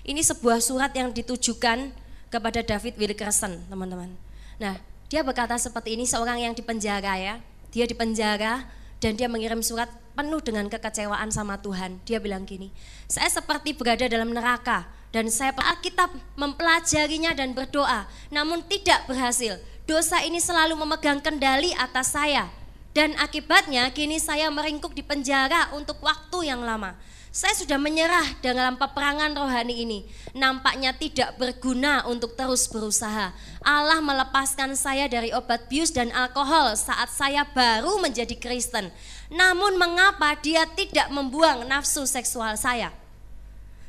[0.00, 1.92] Ini sebuah surat yang ditujukan
[2.32, 4.16] kepada David Wilkerson, teman-teman.
[4.56, 4.80] Nah,
[5.12, 7.36] dia berkata seperti ini seorang yang dipenjara ya.
[7.68, 8.64] Dia dipenjara
[8.96, 12.02] dan dia mengirim surat penuh dengan kekecewaan sama Tuhan.
[12.04, 12.70] Dia bilang gini,
[13.06, 19.58] saya seperti berada dalam neraka dan saya Alkitab mempelajarinya dan berdoa, namun tidak berhasil.
[19.88, 22.46] Dosa ini selalu memegang kendali atas saya
[22.90, 26.98] dan akibatnya kini saya meringkuk di penjara untuk waktu yang lama.
[27.30, 29.98] Saya sudah menyerah dalam peperangan rohani ini.
[30.34, 33.30] Nampaknya tidak berguna untuk terus berusaha.
[33.62, 38.90] Allah melepaskan saya dari obat bius dan alkohol saat saya baru menjadi Kristen.
[39.30, 42.90] Namun mengapa dia tidak membuang nafsu seksual saya?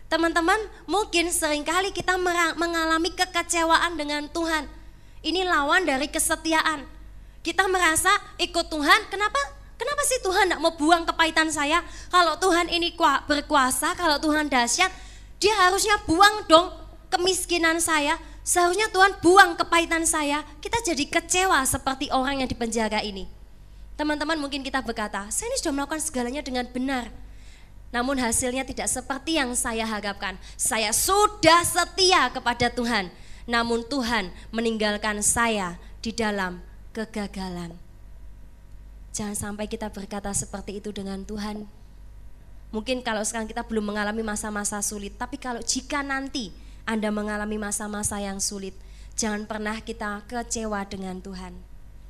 [0.06, 2.14] Teman-teman, mungkin sering kali kita
[2.54, 4.70] mengalami kekecewaan dengan Tuhan.
[5.26, 6.86] Ini lawan dari kesetiaan.
[7.42, 9.40] Kita merasa ikut Tuhan, kenapa
[9.82, 11.82] Kenapa sih Tuhan tidak mau buang kepahitan saya?
[12.14, 12.94] Kalau Tuhan ini
[13.26, 14.94] berkuasa, kalau Tuhan dahsyat,
[15.42, 16.70] dia harusnya buang dong
[17.10, 18.22] kemiskinan saya.
[18.46, 20.46] Seharusnya Tuhan buang kepahitan saya.
[20.62, 23.41] Kita jadi kecewa seperti orang yang di penjara ini.
[24.00, 27.12] Teman-teman mungkin kita berkata, saya ini sudah melakukan segalanya dengan benar.
[27.92, 30.40] Namun hasilnya tidak seperti yang saya harapkan.
[30.56, 33.12] Saya sudah setia kepada Tuhan.
[33.46, 36.64] Namun Tuhan meninggalkan saya di dalam
[36.96, 37.76] kegagalan.
[39.12, 41.68] Jangan sampai kita berkata seperti itu dengan Tuhan.
[42.72, 46.56] Mungkin kalau sekarang kita belum mengalami masa-masa sulit, tapi kalau jika nanti
[46.88, 48.72] Anda mengalami masa-masa yang sulit,
[49.20, 51.52] jangan pernah kita kecewa dengan Tuhan.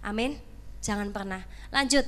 [0.06, 0.51] Amin.
[0.82, 1.46] Jangan pernah.
[1.70, 2.04] Lanjut.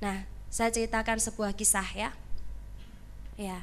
[0.00, 2.10] Nah, saya ceritakan sebuah kisah ya.
[3.36, 3.60] Ya.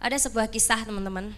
[0.00, 1.36] Ada sebuah kisah teman-teman.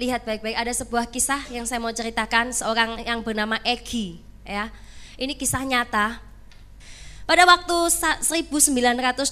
[0.00, 4.72] Lihat baik-baik ada sebuah kisah yang saya mau ceritakan seorang yang bernama Egi ya.
[5.18, 6.22] Ini kisah nyata
[7.28, 7.76] pada waktu
[8.24, 9.28] 1921,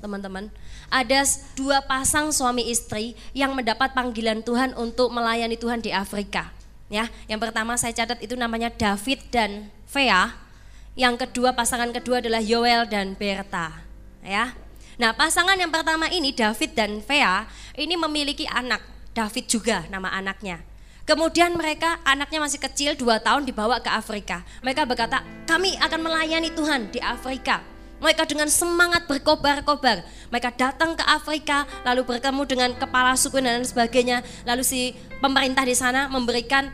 [0.00, 0.48] teman-teman,
[0.88, 1.20] ada
[1.52, 6.48] dua pasang suami istri yang mendapat panggilan Tuhan untuk melayani Tuhan di Afrika.
[6.88, 10.32] Ya, yang pertama saya catat itu namanya David dan Vea.
[10.96, 13.84] Yang kedua pasangan kedua adalah Yoel dan Berta.
[14.24, 14.56] Ya.
[14.98, 17.46] Nah, pasangan yang pertama ini David dan Vea
[17.78, 18.82] ini memiliki anak,
[19.14, 20.58] David juga nama anaknya.
[21.06, 24.44] Kemudian mereka anaknya masih kecil dua tahun dibawa ke Afrika.
[24.60, 27.64] Mereka berkata, kami akan melayani Tuhan di Afrika.
[27.98, 30.06] Mereka dengan semangat berkobar-kobar.
[30.30, 34.22] Mereka datang ke Afrika, lalu bertemu dengan kepala suku dan sebagainya.
[34.46, 36.70] Lalu si pemerintah di sana memberikan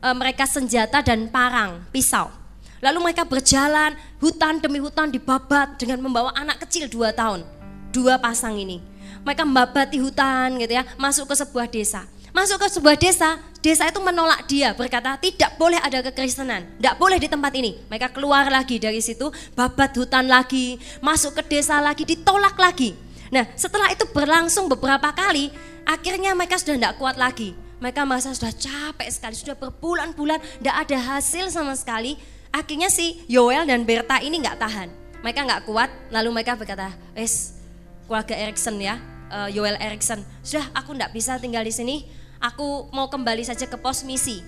[0.00, 2.32] e, mereka senjata dan parang, pisau.
[2.80, 7.44] Lalu mereka berjalan hutan demi hutan dibabat dengan membawa anak kecil dua tahun.
[7.92, 8.80] Dua pasang ini.
[9.22, 12.08] Mereka membabati hutan gitu ya, masuk ke sebuah desa.
[12.32, 17.20] Masuk ke sebuah desa, desa itu menolak dia, berkata tidak boleh ada kekristenan, tidak boleh
[17.20, 17.76] di tempat ini.
[17.92, 22.96] Mereka keluar lagi dari situ, babat hutan lagi, masuk ke desa lagi, ditolak lagi.
[23.28, 25.52] Nah setelah itu berlangsung beberapa kali,
[25.84, 27.52] akhirnya mereka sudah tidak kuat lagi.
[27.84, 32.16] Mereka merasa sudah capek sekali, sudah berbulan-bulan, tidak ada hasil sama sekali.
[32.48, 34.88] Akhirnya si Yoel dan Berta ini nggak tahan.
[35.20, 37.60] Mereka nggak kuat, lalu mereka berkata, es
[38.08, 38.96] keluarga Erikson ya,
[39.28, 43.78] uh, Yoel Erikson, sudah aku tidak bisa tinggal di sini, aku mau kembali saja ke
[43.78, 44.42] pos misi.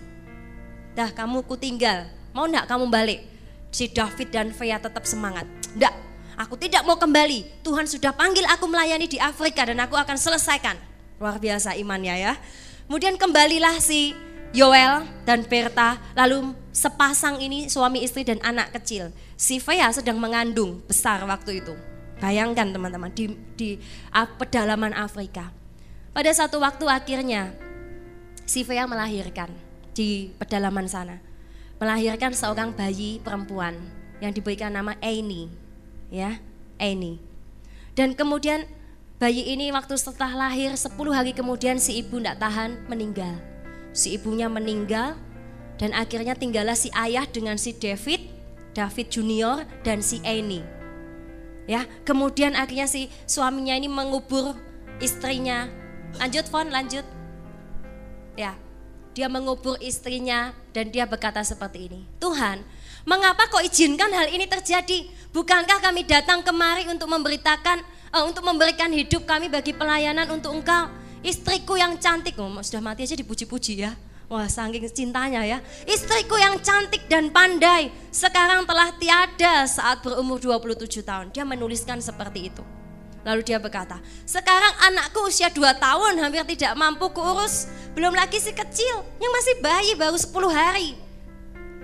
[0.98, 3.22] Dah kamu ku tinggal, mau enggak kamu balik?
[3.70, 5.46] Si David dan Vea tetap semangat.
[5.78, 5.94] Enggak,
[6.34, 7.62] aku tidak mau kembali.
[7.62, 10.74] Tuhan sudah panggil aku melayani di Afrika dan aku akan selesaikan.
[11.22, 12.34] Luar biasa imannya ya.
[12.90, 14.14] Kemudian kembalilah si
[14.54, 19.10] Yoel dan Berta, lalu sepasang ini suami istri dan anak kecil.
[19.34, 21.74] Si Vea sedang mengandung besar waktu itu.
[22.22, 23.70] Bayangkan teman-teman di, di
[24.38, 25.50] pedalaman Afrika.
[26.14, 27.50] Pada satu waktu akhirnya
[28.44, 29.50] si Vea melahirkan
[29.96, 31.20] di pedalaman sana.
[31.80, 33.76] Melahirkan seorang bayi perempuan
[34.22, 35.50] yang diberikan nama Aini.
[36.08, 36.38] Ya,
[36.78, 37.18] Aini.
[37.98, 38.66] Dan kemudian
[39.18, 43.34] bayi ini waktu setelah lahir 10 hari kemudian si ibu tidak tahan meninggal.
[43.94, 45.14] Si ibunya meninggal
[45.78, 48.26] dan akhirnya tinggallah si ayah dengan si David,
[48.74, 50.62] David Junior dan si Aini.
[51.64, 54.58] Ya, kemudian akhirnya si suaminya ini mengubur
[55.00, 55.70] istrinya.
[56.20, 57.06] Lanjut, Fon, lanjut.
[58.34, 58.58] Ya,
[59.14, 62.00] dia mengubur istrinya dan dia berkata seperti ini.
[62.18, 62.66] Tuhan,
[63.06, 65.06] mengapa kau izinkan hal ini terjadi?
[65.30, 67.78] Bukankah kami datang kemari untuk memberitakan,
[68.10, 70.90] uh, untuk memberikan hidup kami bagi pelayanan untuk engkau?
[71.24, 73.94] Istriku yang cantik, oh, sudah mati aja dipuji-puji ya.
[74.28, 75.58] Wah saking cintanya ya.
[75.84, 81.26] Istriku yang cantik dan pandai sekarang telah tiada saat berumur 27 tahun.
[81.30, 82.64] Dia menuliskan seperti itu.
[83.24, 83.96] Lalu dia berkata,
[84.28, 87.72] sekarang anakku usia 2 tahun hampir tidak mampu keurus.
[87.96, 90.88] Belum lagi si kecil yang masih bayi baru 10 hari.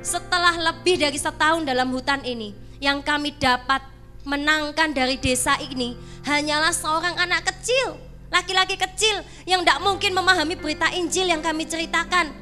[0.05, 3.81] Setelah lebih dari setahun dalam hutan ini, yang kami dapat
[4.24, 5.96] menangkan dari desa ini
[6.29, 7.96] hanyalah seorang anak kecil,
[8.29, 12.33] laki-laki kecil yang tidak mungkin memahami berita Injil yang kami ceritakan.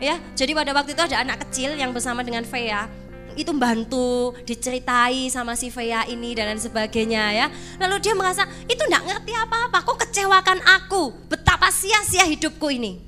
[0.00, 2.88] Ya, jadi pada waktu itu ada anak kecil yang bersama dengan Vea
[3.36, 7.46] itu membantu diceritai sama si Vea ini dan lain sebagainya ya.
[7.78, 13.02] Lalu dia merasa itu enggak ngerti apa-apa, kok kecewakan aku, betapa sia-sia hidupku ini.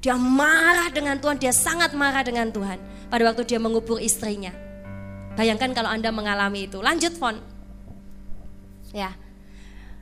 [0.00, 2.80] Dia marah dengan Tuhan, dia sangat marah dengan Tuhan
[3.12, 4.54] pada waktu dia mengubur istrinya.
[5.36, 6.80] Bayangkan kalau Anda mengalami itu.
[6.80, 7.36] Lanjut, Fon.
[8.96, 9.14] Ya.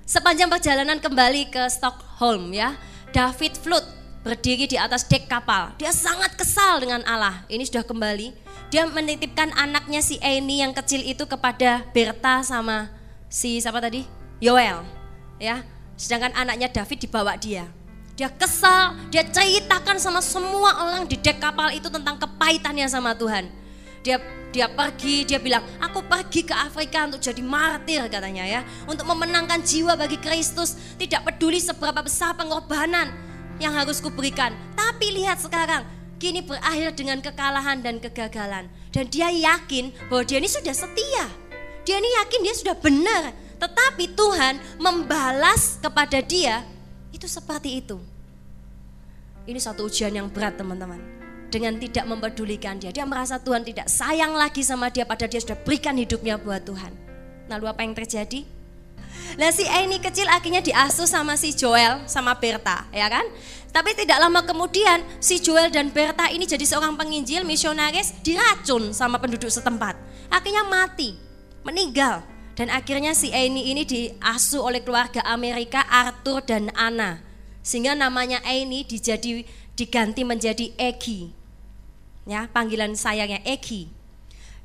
[0.08, 2.78] Sepanjang perjalanan kembali ke Stockholm ya,
[3.12, 5.74] David Flood berdiri di atas dek kapal.
[5.78, 7.46] Dia sangat kesal dengan Allah.
[7.46, 12.92] Ini sudah kembali dia menitipkan anaknya si Eni yang kecil itu kepada Berta sama
[13.32, 14.04] si siapa tadi?
[14.44, 14.84] Yoel.
[15.40, 15.64] Ya.
[15.96, 17.64] Sedangkan anaknya David dibawa dia.
[18.12, 23.48] Dia kesal, dia ceritakan sama semua orang di dek kapal itu tentang kepahitannya sama Tuhan.
[24.04, 28.60] Dia dia pergi, dia bilang, aku pergi ke Afrika untuk jadi martir katanya ya.
[28.84, 30.76] Untuk memenangkan jiwa bagi Kristus.
[31.00, 33.27] Tidak peduli seberapa besar pengorbanan
[33.58, 34.54] yang harus kuberikan.
[34.74, 35.86] Tapi lihat sekarang,
[36.18, 38.66] kini berakhir dengan kekalahan dan kegagalan.
[38.90, 41.26] Dan dia yakin bahwa dia ini sudah setia.
[41.86, 43.34] Dia ini yakin dia sudah benar.
[43.58, 46.62] Tetapi Tuhan membalas kepada dia
[47.10, 47.98] itu seperti itu.
[49.48, 51.00] Ini satu ujian yang berat teman-teman.
[51.48, 52.92] Dengan tidak mempedulikan dia.
[52.92, 56.92] Dia merasa Tuhan tidak sayang lagi sama dia pada dia sudah berikan hidupnya buat Tuhan.
[57.48, 58.57] Lalu apa yang terjadi?
[59.38, 63.24] Nah si Amy kecil akhirnya diasuh sama si Joel sama Berta ya kan.
[63.68, 69.20] Tapi tidak lama kemudian si Joel dan Berta ini jadi seorang penginjil misionaris diracun sama
[69.20, 69.94] penduduk setempat.
[70.32, 71.16] Akhirnya mati,
[71.64, 72.24] meninggal.
[72.58, 77.22] Dan akhirnya si Amy ini diasuh oleh keluarga Amerika Arthur dan Anna.
[77.62, 79.46] Sehingga namanya Amy dijadi,
[79.78, 81.30] diganti menjadi Eki.
[82.26, 83.97] Ya, panggilan sayangnya Eki.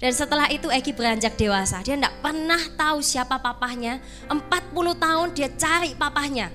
[0.04, 1.80] Dan setelah itu Eki beranjak dewasa.
[1.80, 4.04] Dia tidak pernah tahu siapa papahnya.
[4.28, 6.52] 40 tahun dia cari papahnya.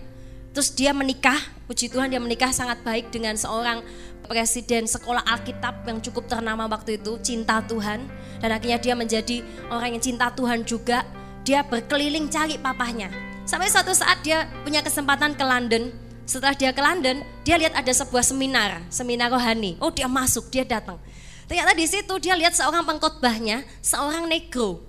[0.53, 3.81] Terus dia menikah, puji Tuhan dia menikah sangat baik dengan seorang
[4.29, 8.05] presiden sekolah Alkitab yang cukup ternama waktu itu, cinta Tuhan.
[8.45, 9.41] Dan akhirnya dia menjadi
[9.73, 11.09] orang yang cinta Tuhan juga.
[11.41, 13.09] Dia berkeliling cari papahnya.
[13.49, 15.89] Sampai suatu saat dia punya kesempatan ke London.
[16.29, 19.81] Setelah dia ke London, dia lihat ada sebuah seminar, seminar rohani.
[19.81, 21.01] Oh dia masuk, dia datang.
[21.49, 24.85] Ternyata di situ dia lihat seorang pengkhotbahnya, seorang negro.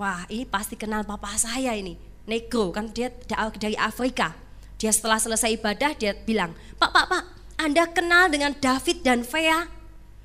[0.00, 1.94] Wah, ini pasti kenal papa saya ini.
[2.24, 3.12] Negro, kan dia
[3.60, 4.32] dari Afrika.
[4.80, 7.24] Dia setelah selesai ibadah, dia bilang, Pak, Pak, Pak,
[7.60, 9.68] Anda kenal dengan David dan Vea?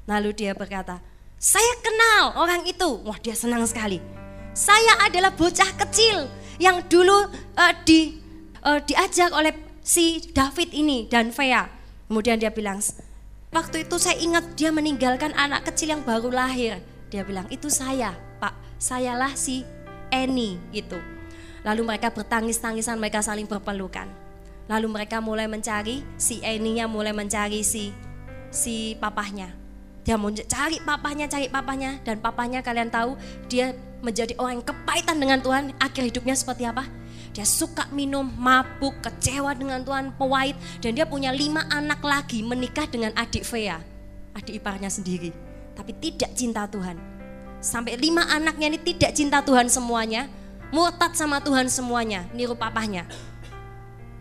[0.07, 1.03] Lalu dia berkata,
[1.35, 3.03] saya kenal orang itu.
[3.03, 3.99] Wah, dia senang sekali.
[4.55, 6.25] Saya adalah bocah kecil
[6.57, 8.15] yang dulu uh, di,
[8.63, 11.67] uh, diajak oleh si David ini dan Vea.
[12.07, 12.81] Kemudian dia bilang,
[13.49, 16.77] Waktu itu saya ingat dia meninggalkan anak kecil yang baru lahir.
[17.09, 18.53] Dia bilang, itu saya, Pak.
[18.77, 19.65] Sayalah si
[20.13, 21.01] Eni gitu.
[21.65, 24.05] Lalu mereka bertangis-tangisan, mereka saling berpelukan.
[24.69, 27.89] Lalu mereka mulai mencari, si Eninya mulai mencari si
[28.53, 29.49] si papahnya.
[30.05, 31.97] Dia mau cari papahnya, cari papahnya.
[32.05, 33.17] Dan papahnya kalian tahu,
[33.49, 33.73] dia
[34.05, 35.73] menjadi orang yang kepahitan dengan Tuhan.
[35.81, 36.85] Akhir hidupnya seperti apa?
[37.33, 40.57] Dia suka minum, mabuk, kecewa dengan Tuhan, pewait.
[40.81, 43.77] Dan dia punya lima anak lagi menikah dengan adik Vea,
[44.33, 45.29] adik iparnya sendiri.
[45.77, 46.97] Tapi tidak cinta Tuhan.
[47.59, 50.31] Sampai lima anaknya ini tidak cinta Tuhan semuanya.
[50.69, 53.09] Murtad sama Tuhan semuanya, niru papahnya.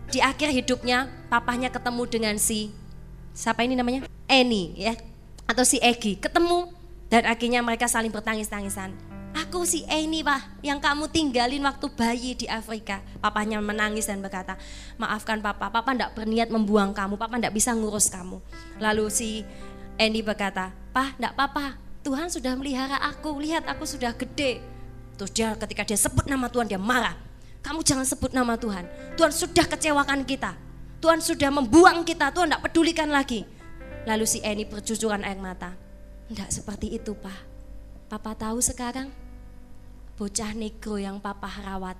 [0.09, 2.73] Di akhir hidupnya, papahnya ketemu dengan si,
[3.37, 4.09] siapa ini namanya?
[4.25, 4.97] Eni ya,
[5.44, 6.16] atau si Egi.
[6.16, 6.73] Ketemu
[7.12, 9.08] dan akhirnya mereka saling bertangis-tangisan
[9.38, 12.98] Aku si Eni pak yang kamu tinggalin waktu bayi di Afrika.
[13.22, 14.59] Papanya menangis dan berkata,
[14.98, 18.43] maafkan papa, papa tidak berniat membuang kamu, papa tidak bisa ngurus kamu.
[18.82, 19.47] Lalu si
[19.95, 24.59] Eni berkata, pah tidak papa, Tuhan sudah melihara aku, lihat aku sudah gede.
[25.14, 27.14] Terus dia ketika dia sebut nama Tuhan dia marah.
[27.62, 28.91] Kamu jangan sebut nama Tuhan.
[29.14, 30.59] Tuhan sudah kecewakan kita.
[30.99, 33.47] Tuhan sudah membuang kita, Tuhan tidak pedulikan lagi.
[34.03, 35.78] Lalu si Eni bercucuran air mata.
[36.26, 37.39] Tidak seperti itu, Pak.
[38.11, 39.28] Papa tahu sekarang
[40.19, 41.95] bocah negro yang papa rawat.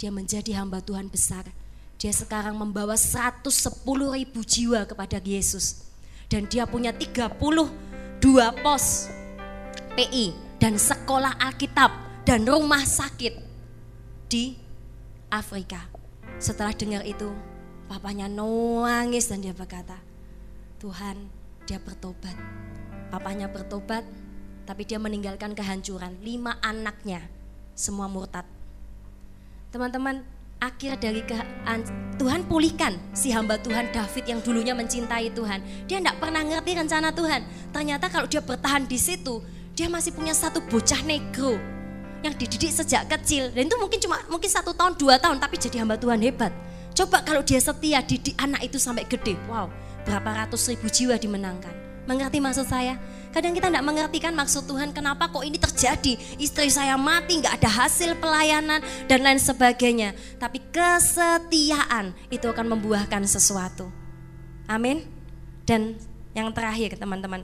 [0.00, 1.44] Dia menjadi hamba Tuhan besar.
[2.00, 3.44] Dia sekarang membawa 110
[4.16, 5.84] ribu jiwa kepada Yesus.
[6.32, 7.28] Dan dia punya 32
[8.64, 9.12] pos
[9.94, 11.92] PI dan sekolah Alkitab
[12.24, 13.36] dan rumah sakit
[14.32, 14.56] di
[15.28, 15.84] Afrika.
[16.40, 17.30] Setelah dengar itu,
[17.86, 20.00] papanya nangis dan dia berkata,
[20.80, 21.28] Tuhan,
[21.68, 22.34] dia bertobat.
[23.12, 24.02] Papanya bertobat,
[24.64, 26.16] tapi dia meninggalkan kehancuran.
[26.20, 27.24] Lima anaknya
[27.76, 28.44] semua murtad.
[29.72, 30.22] Teman-teman,
[30.62, 31.36] akhir dari ke,
[32.16, 35.60] Tuhan pulihkan si hamba Tuhan David yang dulunya mencintai Tuhan.
[35.90, 37.42] Dia tidak pernah ngerti rencana Tuhan.
[37.74, 39.42] Ternyata kalau dia bertahan di situ,
[39.74, 41.58] dia masih punya satu bocah negro
[42.22, 43.52] yang dididik sejak kecil.
[43.52, 46.54] Dan itu mungkin cuma mungkin satu tahun, dua tahun, tapi jadi hamba Tuhan hebat.
[46.94, 49.66] Coba kalau dia setia didik anak itu sampai gede, wow,
[50.06, 51.74] berapa ratus ribu jiwa dimenangkan.
[52.06, 52.94] Mengerti maksud saya?
[53.34, 56.14] Kadang kita tidak mengerti kan maksud Tuhan kenapa kok ini terjadi.
[56.38, 58.78] Istri saya mati, nggak ada hasil pelayanan
[59.10, 60.14] dan lain sebagainya.
[60.38, 63.90] Tapi kesetiaan itu akan membuahkan sesuatu.
[64.70, 65.02] Amin.
[65.66, 65.98] Dan
[66.30, 67.42] yang terakhir teman-teman.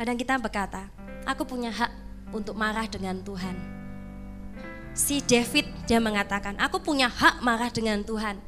[0.00, 0.88] Kadang kita berkata,
[1.28, 1.92] aku punya hak
[2.32, 3.52] untuk marah dengan Tuhan.
[4.96, 8.40] Si David dia mengatakan, aku punya hak marah dengan Tuhan.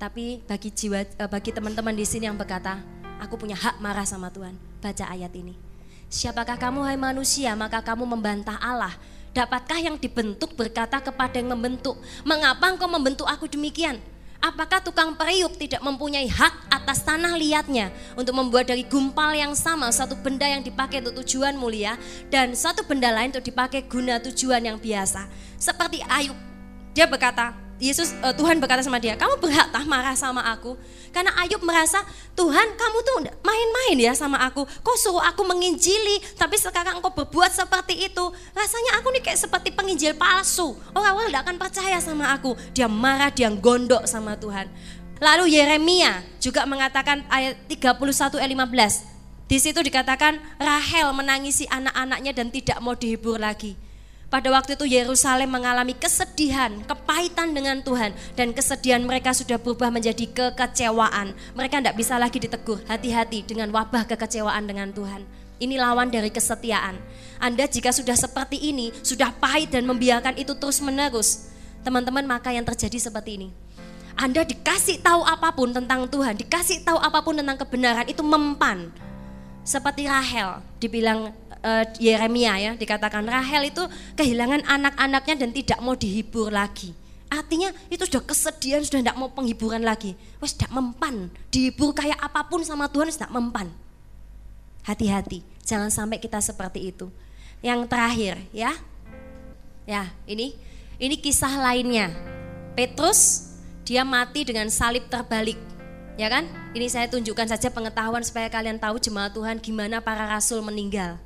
[0.00, 2.80] Tapi bagi jiwa eh, bagi teman-teman di sini yang berkata,
[3.20, 5.58] aku punya hak marah sama Tuhan baca ayat ini.
[6.06, 8.94] Siapakah kamu hai manusia maka kamu membantah Allah.
[9.34, 13.98] Dapatkah yang dibentuk berkata kepada yang membentuk, mengapa engkau membentuk aku demikian?
[14.40, 19.90] Apakah tukang periuk tidak mempunyai hak atas tanah liatnya untuk membuat dari gumpal yang sama
[19.90, 21.98] satu benda yang dipakai untuk tujuan mulia
[22.30, 25.26] dan satu benda lain untuk dipakai guna tujuan yang biasa?
[25.58, 26.38] Seperti Ayub,
[26.94, 30.80] dia berkata, Yesus uh, Tuhan berkata sama dia, kamu berhak tak marah sama aku?
[31.16, 32.04] Karena Ayub merasa
[32.36, 34.68] Tuhan kamu tuh main-main ya sama aku.
[34.68, 38.24] Kok suruh aku menginjili, tapi sekarang engkau berbuat seperti itu.
[38.52, 40.76] Rasanya aku nih kayak seperti penginjil palsu.
[40.92, 42.52] Orang-orang tidak akan percaya sama aku.
[42.76, 44.68] Dia marah, dia gondok sama Tuhan.
[45.16, 49.48] Lalu Yeremia juga mengatakan ayat 31 ayat 15.
[49.48, 53.85] Di situ dikatakan Rahel menangisi anak-anaknya dan tidak mau dihibur lagi.
[54.26, 60.26] Pada waktu itu Yerusalem mengalami kesedihan, kepahitan dengan Tuhan dan kesedihan mereka sudah berubah menjadi
[60.26, 61.30] kekecewaan.
[61.54, 65.22] Mereka tidak bisa lagi ditegur, hati-hati dengan wabah kekecewaan dengan Tuhan.
[65.62, 66.98] Ini lawan dari kesetiaan.
[67.38, 71.54] Anda jika sudah seperti ini, sudah pahit dan membiarkan itu terus menerus,
[71.86, 73.48] teman-teman maka yang terjadi seperti ini.
[74.18, 78.90] Anda dikasih tahu apa pun tentang Tuhan, dikasih tahu apa pun tentang kebenaran itu mempan.
[79.62, 81.30] Seperti Rahel dibilang
[81.66, 83.82] uh, Yeremia ya dikatakan Rahel itu
[84.14, 86.94] kehilangan anak-anaknya dan tidak mau dihibur lagi.
[87.26, 90.14] Artinya itu sudah kesedihan, sudah tidak mau penghiburan lagi.
[90.38, 93.66] Wes tidak mempan, dihibur kayak apa pun sama Tuhan tidak mempan.
[94.86, 97.10] Hati-hati, jangan sampai kita seperti itu.
[97.58, 98.70] Yang terakhir ya,
[99.82, 100.54] ya ini
[101.02, 102.14] ini kisah lainnya.
[102.78, 103.50] Petrus
[103.82, 105.58] dia mati dengan salib terbalik.
[106.16, 106.48] Ya kan?
[106.72, 111.20] Ini saya tunjukkan saja pengetahuan supaya kalian tahu jemaat Tuhan gimana para rasul meninggal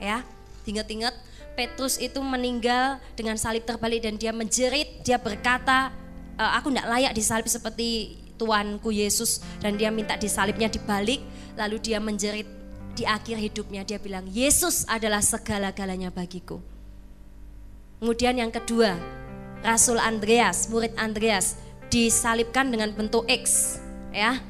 [0.00, 0.24] ya.
[0.64, 1.14] Ingat-ingat
[1.54, 5.92] Petrus itu meninggal dengan salib terbalik dan dia menjerit, dia berkata,
[6.40, 11.20] e, aku tidak layak disalib seperti Tuanku Yesus dan dia minta disalibnya dibalik,
[11.60, 12.48] lalu dia menjerit
[12.96, 16.64] di akhir hidupnya dia bilang, Yesus adalah segala-galanya bagiku.
[18.00, 18.96] Kemudian yang kedua,
[19.60, 21.60] Rasul Andreas, murid Andreas
[21.92, 23.76] disalibkan dengan bentuk X,
[24.08, 24.40] ya.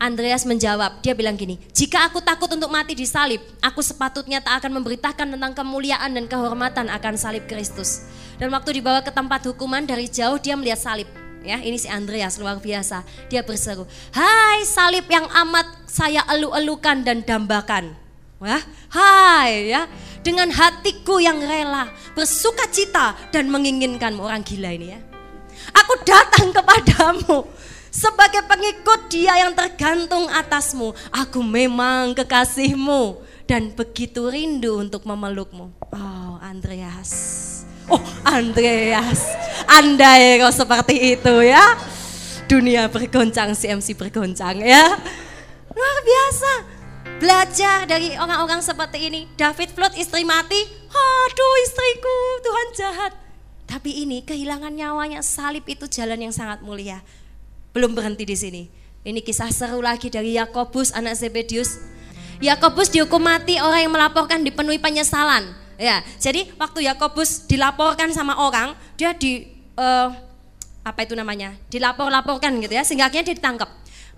[0.00, 4.64] Andreas menjawab, dia bilang gini, jika aku takut untuk mati di salib, aku sepatutnya tak
[4.64, 8.08] akan memberitakan tentang kemuliaan dan kehormatan akan salib Kristus.
[8.40, 11.04] Dan waktu dibawa ke tempat hukuman dari jauh dia melihat salib.
[11.44, 13.04] Ya, ini si Andreas luar biasa.
[13.28, 13.84] Dia berseru,
[14.16, 17.92] "Hai salib yang amat saya elu-elukan dan dambakan."
[18.40, 18.64] Wah,
[18.96, 19.84] hai ya,
[20.24, 25.00] dengan hatiku yang rela, bersuka cita dan menginginkanmu orang gila ini ya.
[25.76, 27.59] Aku datang kepadamu
[27.90, 33.18] sebagai pengikut dia yang tergantung atasmu, aku memang kekasihmu
[33.50, 35.74] dan begitu rindu untuk memelukmu.
[35.90, 37.10] Oh, Andreas.
[37.90, 39.26] Oh, Andreas.
[39.66, 41.74] Andai kau seperti itu ya.
[42.46, 44.94] Dunia bergoncang, CMC bergoncang ya.
[45.74, 46.52] Luar biasa.
[47.18, 49.26] Belajar dari orang-orang seperti ini.
[49.34, 50.62] David Flood istri mati.
[50.90, 53.12] Aduh istriku, Tuhan jahat.
[53.66, 57.02] Tapi ini kehilangan nyawanya salib itu jalan yang sangat mulia
[57.74, 58.62] belum berhenti di sini.
[59.00, 61.80] Ini kisah seru lagi dari Yakobus anak Zebedius.
[62.40, 65.56] Yakobus dihukum mati orang yang melaporkan dipenuhi penyesalan.
[65.80, 69.48] Ya, jadi waktu Yakobus dilaporkan sama orang, dia di
[69.80, 70.12] uh,
[70.84, 71.56] apa itu namanya?
[71.72, 73.68] Dilapor-laporkan gitu ya, sehingga akhirnya dia ditangkap.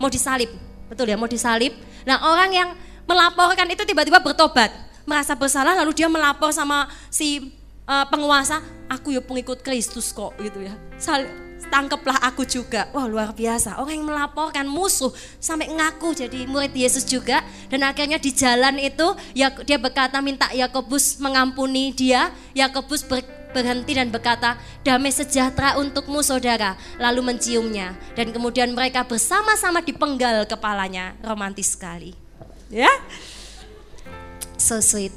[0.03, 0.51] Mau disalib.
[0.91, 1.71] Betul ya, mau disalib.
[2.03, 2.69] Nah, orang yang
[3.07, 4.75] melaporkan itu tiba-tiba bertobat,
[5.07, 7.55] merasa bersalah lalu dia melapor sama si
[7.87, 10.75] uh, penguasa, aku ya pengikut Kristus kok gitu ya.
[10.99, 11.27] Sal
[11.73, 12.93] tangkaplah aku juga.
[12.93, 15.09] Wah luar biasa, orang yang melaporkan musuh
[15.41, 17.41] sampai ngaku jadi murid Yesus juga.
[17.73, 22.29] Dan akhirnya di jalan itu ya dia berkata minta Yakobus mengampuni dia.
[22.53, 23.25] Yakobus ber,
[23.57, 26.77] berhenti dan berkata, damai sejahtera untukmu saudara.
[27.01, 31.17] Lalu menciumnya dan kemudian mereka bersama-sama dipenggal kepalanya.
[31.25, 32.13] Romantis sekali.
[32.69, 32.89] Ya,
[34.61, 35.13] so sweet.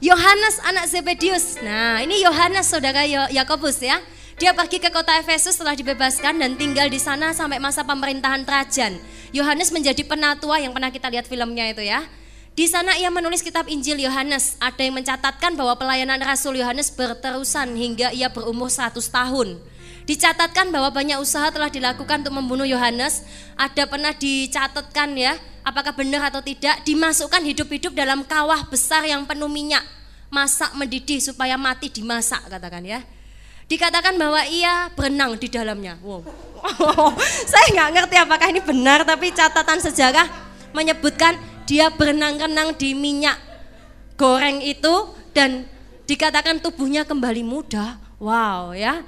[0.00, 1.60] Yohanes anak Zebedius.
[1.60, 4.00] Nah, ini Yohanes saudara Yakobus ya
[4.40, 8.96] Dia pergi ke kota Efesus setelah dibebaskan dan tinggal di sana sampai masa pemerintahan Trajan.
[9.36, 12.08] Yohanes menjadi penatua yang pernah kita lihat filmnya itu ya.
[12.56, 14.56] Di sana ia menulis kitab Injil Yohanes.
[14.56, 19.60] Ada yang mencatatkan bahwa pelayanan Rasul Yohanes berterusan hingga ia berumur 100 tahun.
[20.08, 23.20] Dicatatkan bahwa banyak usaha telah dilakukan untuk membunuh Yohanes.
[23.60, 25.36] Ada pernah dicatatkan ya,
[25.68, 29.84] apakah benar atau tidak, dimasukkan hidup-hidup dalam kawah besar yang penuh minyak.
[30.32, 33.04] Masak mendidih supaya mati dimasak katakan ya.
[33.70, 35.94] Dikatakan bahwa ia berenang di dalamnya.
[36.02, 36.26] Wow.
[37.50, 40.26] saya nggak ngerti apakah ini benar, tapi catatan sejarah
[40.74, 41.38] menyebutkan
[41.70, 43.38] dia berenang-renang di minyak
[44.18, 45.70] goreng itu dan
[46.02, 48.02] dikatakan tubuhnya kembali muda.
[48.18, 49.06] Wow ya.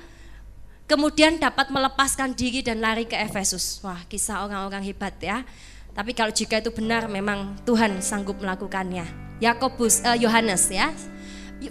[0.86, 3.82] Kemudian dapat melepaskan diri dan lari ke Efesus.
[3.82, 5.42] Wah, kisah orang-orang hebat ya.
[5.90, 9.04] Tapi kalau jika itu benar memang Tuhan sanggup melakukannya.
[9.42, 10.94] Yakobus uh, Yohanes ya.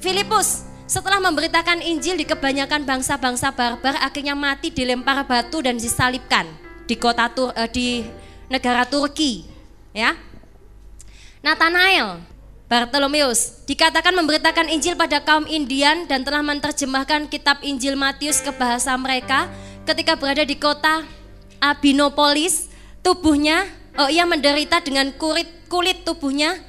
[0.01, 6.43] Filipus setelah memberitakan Injil di kebanyakan bangsa-bangsa barbar, akhirnya mati dilempar batu dan disalibkan
[6.83, 8.03] di kota Tur uh, di
[8.51, 9.47] negara Turki,
[9.95, 10.19] ya.
[11.39, 12.19] Nathanael,
[12.67, 18.91] Bartolomeus dikatakan memberitakan Injil pada kaum Indian dan telah menerjemahkan kitab Injil Matius ke bahasa
[18.99, 19.47] mereka
[19.87, 21.07] ketika berada di kota
[21.63, 22.67] Abinopolis.
[22.99, 23.63] Tubuhnya,
[23.95, 26.59] oh ia menderita dengan kulit kulit tubuhnya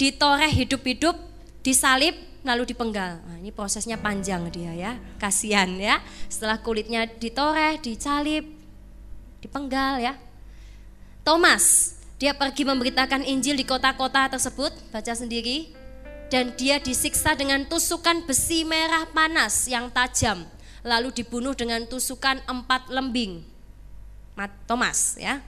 [0.00, 1.14] ditoreh hidup-hidup,
[1.62, 3.18] disalib lalu dipenggal.
[3.22, 5.98] Nah, ini prosesnya panjang dia ya, kasihan ya.
[6.30, 8.46] Setelah kulitnya ditoreh, dicalip,
[9.42, 10.14] dipenggal ya.
[11.26, 15.74] Thomas, dia pergi memberitakan Injil di kota-kota tersebut, baca sendiri.
[16.28, 20.44] Dan dia disiksa dengan tusukan besi merah panas yang tajam,
[20.84, 23.40] lalu dibunuh dengan tusukan empat lembing.
[24.68, 25.40] Thomas ya.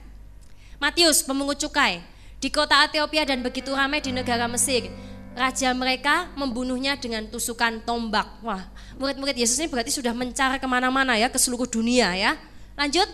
[0.81, 2.01] Matius pemungut cukai
[2.41, 4.89] di kota Ethiopia dan begitu ramai di negara Mesir
[5.35, 8.27] raja mereka membunuhnya dengan tusukan tombak.
[8.43, 8.67] Wah,
[8.99, 12.35] murid-murid Yesus ini berarti sudah mencar ke mana-mana ya, ke seluruh dunia ya.
[12.75, 13.07] Lanjut,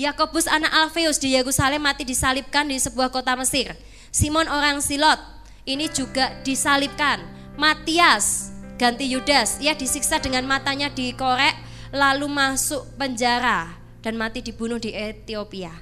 [0.00, 3.76] Yakobus anak Alfeus di Yerusalem mati disalibkan di sebuah kota Mesir.
[4.08, 5.20] Simon orang Silot
[5.68, 7.20] ini juga disalibkan.
[7.60, 8.48] Matias
[8.80, 11.52] ganti Yudas, ia disiksa dengan matanya dikorek
[11.92, 15.74] lalu masuk penjara dan mati dibunuh di Ethiopia.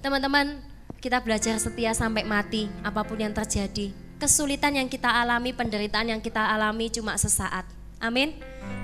[0.00, 0.64] Teman-teman,
[1.04, 6.20] kita belajar setia sampai mati apa pun yang terjadi kesulitan yang kita alami, penderitaan yang
[6.24, 7.68] kita alami cuma sesaat.
[8.00, 8.32] Amin.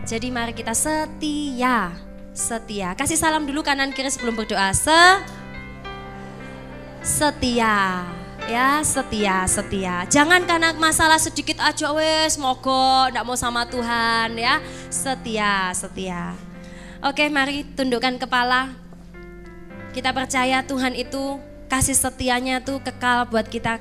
[0.05, 1.97] Jadi mari kita setia,
[2.37, 2.93] setia.
[2.93, 4.69] Kasih salam dulu kanan kiri sebelum berdoa.
[4.77, 5.01] Se
[7.01, 8.05] setia.
[8.45, 10.05] Ya, setia, setia.
[10.13, 14.61] Jangan karena masalah sedikit aja wes mogok, ndak mau sama Tuhan ya.
[14.93, 16.37] Setia, setia.
[17.01, 18.77] Oke, mari tundukkan kepala.
[19.97, 21.41] Kita percaya Tuhan itu
[21.73, 23.81] kasih setianya tuh kekal buat kita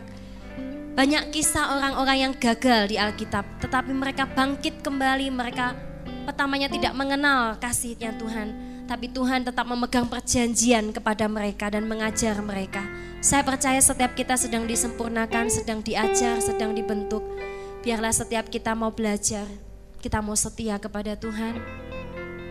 [0.97, 5.77] banyak kisah orang-orang yang gagal di Alkitab, tetapi mereka bangkit kembali, mereka
[6.25, 8.47] pertamanya tidak mengenal kasihnya Tuhan,
[8.89, 12.81] tapi Tuhan tetap memegang perjanjian kepada mereka dan mengajar mereka.
[13.21, 17.21] Saya percaya setiap kita sedang disempurnakan, sedang diajar, sedang dibentuk.
[17.85, 19.45] Biarlah setiap kita mau belajar,
[20.01, 21.59] kita mau setia kepada Tuhan.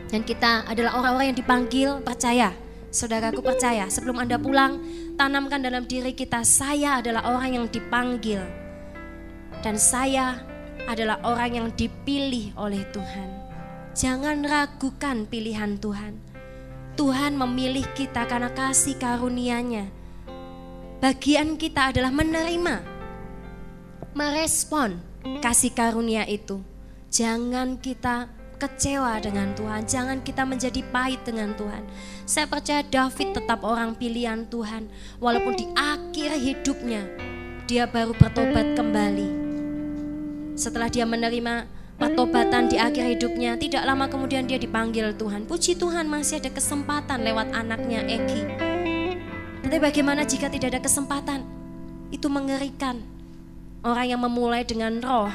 [0.08, 2.56] Dan kita adalah orang-orang yang dipanggil percaya
[2.88, 4.80] Saudaraku percaya, sebelum Anda pulang,
[5.20, 8.40] tanamkan dalam diri kita, saya adalah orang yang dipanggil.
[9.60, 10.40] Dan saya
[10.88, 13.28] adalah orang yang dipilih oleh Tuhan.
[13.92, 16.16] Jangan ragukan pilihan Tuhan.
[16.96, 19.86] Tuhan memilih kita karena kasih karunia-Nya.
[20.98, 22.82] Bagian kita adalah menerima,
[24.16, 24.98] merespon
[25.44, 26.58] kasih karunia itu.
[27.12, 29.86] Jangan kita kecewa dengan Tuhan.
[29.86, 31.86] Jangan kita menjadi pahit dengan Tuhan.
[32.26, 34.90] Saya percaya David tetap orang pilihan Tuhan.
[35.22, 37.06] Walaupun di akhir hidupnya
[37.70, 39.28] dia baru bertobat kembali.
[40.58, 45.46] Setelah dia menerima pertobatan di akhir hidupnya, tidak lama kemudian dia dipanggil Tuhan.
[45.46, 48.42] Puji Tuhan masih ada kesempatan lewat anaknya Eki.
[49.62, 51.44] Tapi bagaimana jika tidak ada kesempatan?
[52.08, 53.04] Itu mengerikan.
[53.84, 55.30] Orang yang memulai dengan roh,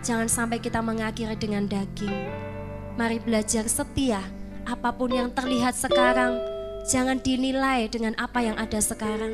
[0.00, 2.51] jangan sampai kita mengakhiri dengan daging.
[2.92, 4.20] Mari belajar setia.
[4.68, 6.36] Apa pun yang terlihat sekarang,
[6.84, 9.32] jangan dinilai dengan apa yang ada sekarang.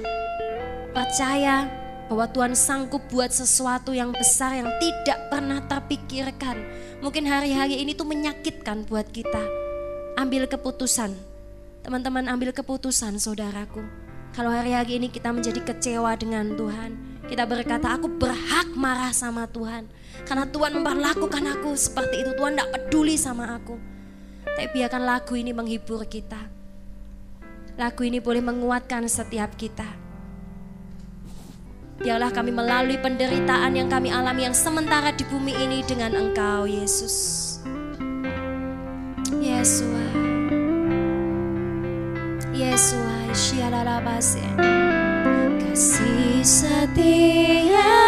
[0.94, 1.66] Percaya
[2.06, 6.54] bahwa Tuhan sanggup buat sesuatu yang besar yang tidak pernah terpikirkan.
[7.02, 9.42] Mungkin hari-hari ini tuh menyakitkan buat kita.
[10.14, 11.18] Ambil keputusan.
[11.82, 13.82] Teman-teman ambil keputusan saudaraku.
[14.38, 16.94] Kalau hari-hari ini kita menjadi kecewa dengan Tuhan,
[17.26, 19.90] kita berkata aku berhak marah sama Tuhan.
[20.26, 22.30] Karena Tuhan memperlakukan aku seperti itu.
[22.34, 23.78] Tuhan tidak peduli sama aku.
[24.42, 26.40] Tapi biarkan lagu ini menghibur kita.
[27.78, 29.86] Lagu ini boleh menguatkan setiap kita.
[31.98, 37.58] Biarlah kami melalui penderitaan yang kami alami yang sementara di bumi ini dengan Engkau, Yesus.
[39.38, 40.06] Yesua
[42.54, 43.18] Yesua
[45.58, 48.07] Kasih setia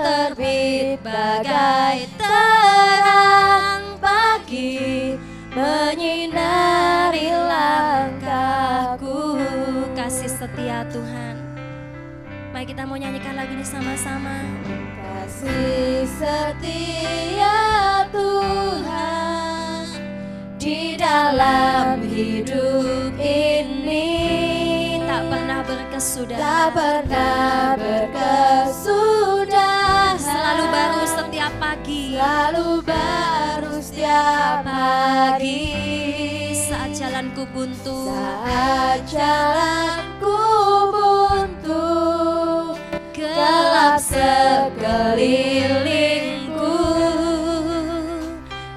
[0.07, 5.19] terbit bagai terang pagi
[5.51, 9.41] Menyinari langkahku.
[9.97, 11.35] Kasih setia Tuhan.
[12.53, 14.45] Mari kita mau nyanyikan lagu ini sama-sama.
[15.01, 17.57] Kasih setia
[18.13, 19.81] Tuhan
[20.61, 24.05] Di dalam hidup ini.
[25.03, 26.37] Tak pernah berkesudahan.
[26.37, 28.66] Tak pernah berkesudahan
[32.17, 35.69] Selalu baru setiap pagi.
[36.49, 38.09] Saat jalanku buntu.
[38.09, 40.41] Saat jalanku
[40.97, 41.85] buntu.
[43.13, 46.81] Gelap sekelilingku.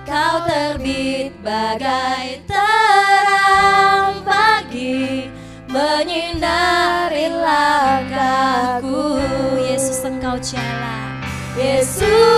[0.05, 5.33] Kau terbit bagai terang pagi
[5.65, 9.17] Menyinari langkahku.
[9.65, 11.25] Yesus engkau jalan.
[11.57, 12.30] Yesus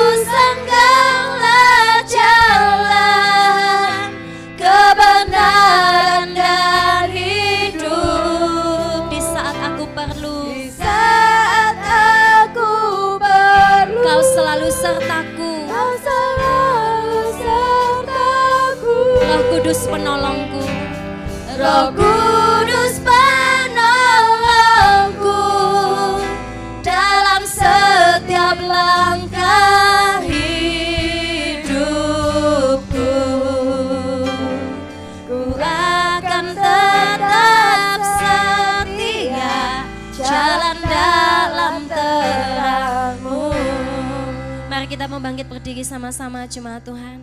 [45.02, 47.18] kita mau bangkit berdiri sama-sama jemaat Tuhan.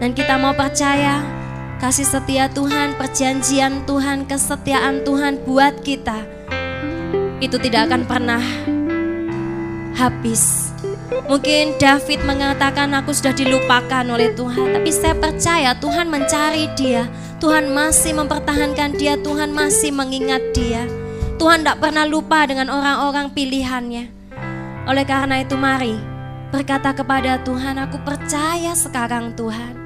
[0.00, 1.20] Dan kita mau percaya
[1.80, 6.40] kasih setia Tuhan, perjanjian Tuhan, kesetiaan Tuhan buat kita
[7.40, 8.44] itu tidak akan pernah
[9.96, 10.68] habis.
[11.26, 17.08] Mungkin David mengatakan aku sudah dilupakan oleh Tuhan, tapi saya percaya Tuhan mencari dia.
[17.40, 20.84] Tuhan masih mempertahankan dia, Tuhan masih mengingat dia.
[21.40, 24.12] Tuhan tidak pernah lupa dengan orang-orang pilihannya.
[24.84, 25.96] Oleh karena itu mari
[26.52, 29.79] berkata kepada Tuhan, aku percaya sekarang Tuhan.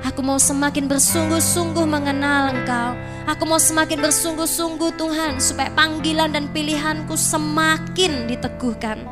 [0.00, 2.96] Aku mau semakin bersungguh-sungguh mengenal Engkau.
[3.28, 9.04] Aku mau semakin bersungguh-sungguh Tuhan supaya panggilan dan pilihanku semakin diteguhkan.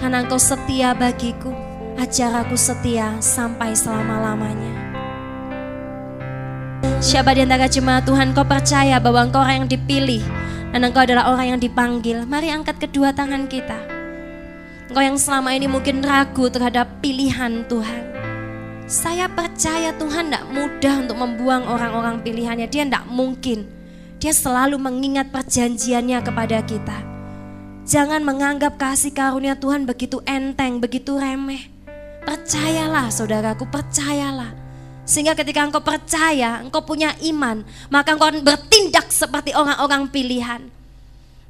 [0.00, 1.52] Karena Engkau setia bagiku,
[2.00, 4.88] ajar aku setia sampai selama-lamanya.
[6.98, 10.18] Siapa di antara jemaat Tuhan kau percaya bahwa engkau orang yang dipilih
[10.74, 12.26] dan engkau adalah orang yang dipanggil.
[12.26, 13.78] Mari angkat kedua tangan kita.
[14.90, 18.07] Engkau yang selama ini mungkin ragu terhadap pilihan Tuhan.
[18.88, 22.72] Saya percaya Tuhan tidak mudah untuk membuang orang-orang pilihannya.
[22.72, 23.68] Dia tidak mungkin.
[24.16, 26.96] Dia selalu mengingat perjanjiannya kepada kita.
[27.84, 31.68] Jangan menganggap kasih karunia Tuhan begitu enteng, begitu remeh.
[32.24, 34.56] Percayalah saudaraku, percayalah.
[35.04, 40.64] Sehingga ketika engkau percaya, engkau punya iman, maka engkau bertindak seperti orang-orang pilihan.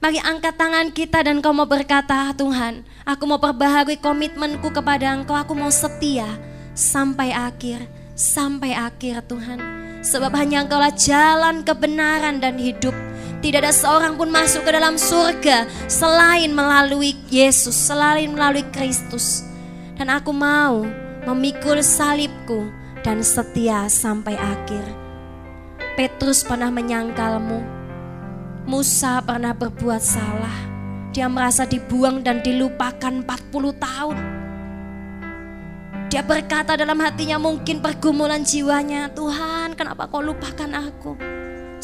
[0.02, 5.38] Mari angkat tangan kita dan kau mau berkata, Tuhan, aku mau perbaharui komitmenku kepada engkau,
[5.38, 6.47] aku mau setia
[6.78, 9.58] sampai akhir, sampai akhir Tuhan.
[9.98, 12.94] Sebab hanya Engkaulah jalan kebenaran dan hidup.
[13.42, 19.42] Tidak ada seorang pun masuk ke dalam surga selain melalui Yesus, selain melalui Kristus.
[19.98, 20.86] Dan aku mau
[21.26, 22.70] memikul salibku
[23.02, 24.86] dan setia sampai akhir.
[25.98, 27.58] Petrus pernah menyangkalmu.
[28.70, 30.58] Musa pernah berbuat salah.
[31.10, 34.37] Dia merasa dibuang dan dilupakan 40 tahun.
[36.08, 41.12] Dia berkata dalam hatinya mungkin pergumulan jiwanya, Tuhan kenapa kau lupakan aku?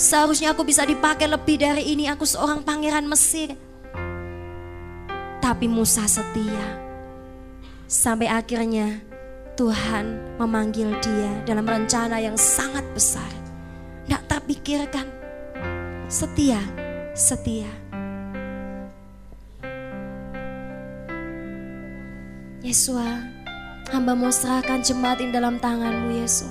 [0.01, 3.53] Seharusnya aku bisa dipakai lebih dari ini, aku seorang pangeran Mesir.
[5.45, 6.81] Tapi Musa setia.
[7.85, 9.05] Sampai akhirnya
[9.61, 13.29] Tuhan memanggil dia dalam rencana yang sangat besar.
[14.09, 15.05] Tidak terpikirkan.
[16.09, 16.65] Setia,
[17.13, 17.69] setia.
[22.65, 23.21] Yesua,
[23.93, 26.49] Hamba mau serahkan jemaat ini dalam tanganmu Yesus.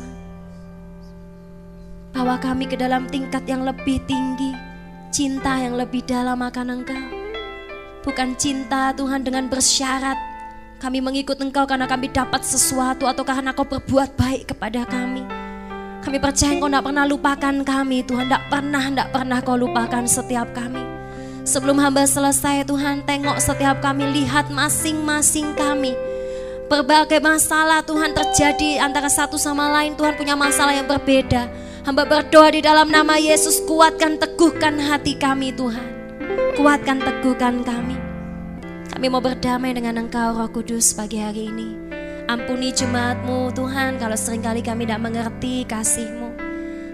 [2.13, 4.53] Bawa kami ke dalam tingkat yang lebih tinggi,
[5.09, 7.05] cinta yang lebih dalam akan Engkau.
[8.05, 10.13] Bukan cinta Tuhan dengan bersyarat
[10.77, 15.25] kami mengikut Engkau karena kami dapat sesuatu atau karena Kau berbuat baik kepada kami.
[16.05, 20.53] Kami percaya Engkau tidak pernah lupakan kami Tuhan, tidak pernah, tidak pernah Kau lupakan setiap
[20.53, 20.86] kami.
[21.49, 26.12] Sebelum hamba selesai Tuhan, tengok setiap kami, lihat masing-masing kami
[26.72, 29.99] Berbagai masalah Tuhan terjadi antara satu sama lain.
[29.99, 31.51] Tuhan punya masalah yang berbeda.
[31.84, 35.84] Hamba berdoa di dalam nama Yesus kuatkan teguhkan hati kami Tuhan.
[36.55, 37.99] Kuatkan teguhkan kami.
[38.88, 41.76] Kami mau berdamai dengan Engkau Roh Kudus pagi hari ini.
[42.32, 46.32] Ampuni jemaatmu Tuhan kalau sering kali kami tidak mengerti kasihmu.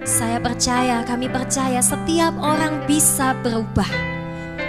[0.01, 3.91] Saya percaya, kami percaya setiap orang bisa berubah.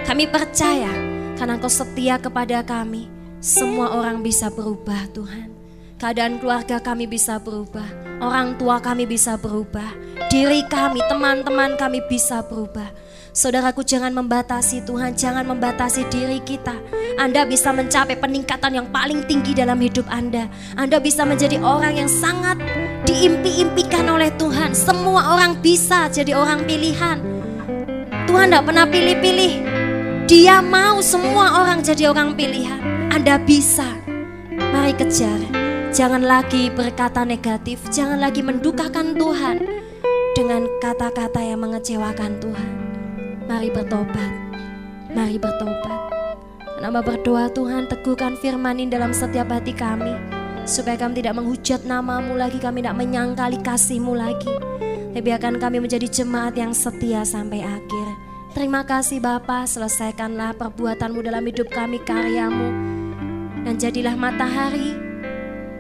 [0.05, 0.93] Kami percaya
[1.41, 3.20] karena Engkau setia kepada kami.
[3.41, 5.49] Semua orang bisa berubah Tuhan.
[5.97, 7.89] Keadaan keluarga kami bisa berubah.
[8.21, 9.97] Orang tua kami bisa berubah.
[10.29, 12.93] Diri kami, teman-teman kami bisa berubah.
[13.33, 16.77] Saudaraku jangan membatasi Tuhan, jangan membatasi diri kita.
[17.17, 20.45] Anda bisa mencapai peningkatan yang paling tinggi dalam hidup Anda.
[20.77, 22.61] Anda bisa menjadi orang yang sangat
[23.09, 24.77] diimpi-impikan oleh Tuhan.
[24.77, 27.25] Semua orang bisa jadi orang pilihan.
[28.29, 29.53] Tuhan tidak pernah pilih-pilih.
[30.29, 32.90] Dia mau semua orang jadi orang pilihan.
[33.11, 33.99] Anda bisa.
[34.55, 35.43] Mari kejar.
[35.91, 39.67] Jangan lagi berkata negatif, jangan lagi mendukakan Tuhan
[40.39, 42.71] dengan kata-kata yang mengecewakan Tuhan.
[43.51, 44.33] Mari bertobat.
[45.11, 46.01] Mari bertobat.
[46.79, 50.15] Nama berdoa Tuhan teguhkan firman ini dalam setiap hati kami.
[50.63, 54.55] Supaya kami tidak menghujat namamu lagi, kami tidak menyangkali kasihmu lagi.
[55.11, 58.07] Tapi akan kami menjadi jemaat yang setia sampai akhir.
[58.55, 62.91] Terima kasih Bapa, selesaikanlah perbuatanmu dalam hidup kami, karyamu
[63.71, 64.99] dan jadilah matahari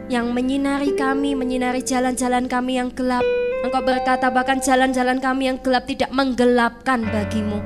[0.06, 3.26] yang menyinari kami, menyinari jalan-jalan kami yang gelap.
[3.66, 7.58] Engkau berkata bahkan jalan-jalan kami yang gelap tidak menggelapkan bagimu.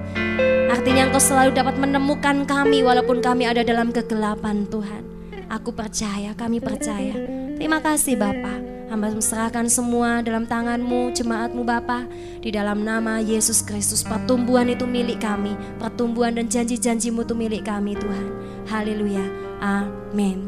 [0.73, 5.05] Artinya engkau selalu dapat menemukan kami walaupun kami ada dalam kegelapan Tuhan.
[5.53, 7.13] Aku percaya, kami percaya.
[7.61, 8.89] Terima kasih Bapak.
[8.89, 12.09] Hamba serahkan semua dalam tanganmu, jemaatmu Bapa.
[12.41, 15.53] Di dalam nama Yesus Kristus, pertumbuhan itu milik kami.
[15.77, 18.27] Pertumbuhan dan janji-janjimu itu milik kami Tuhan.
[18.73, 19.44] Haleluya.
[19.65, 19.75] อา
[20.15, 20.39] เมน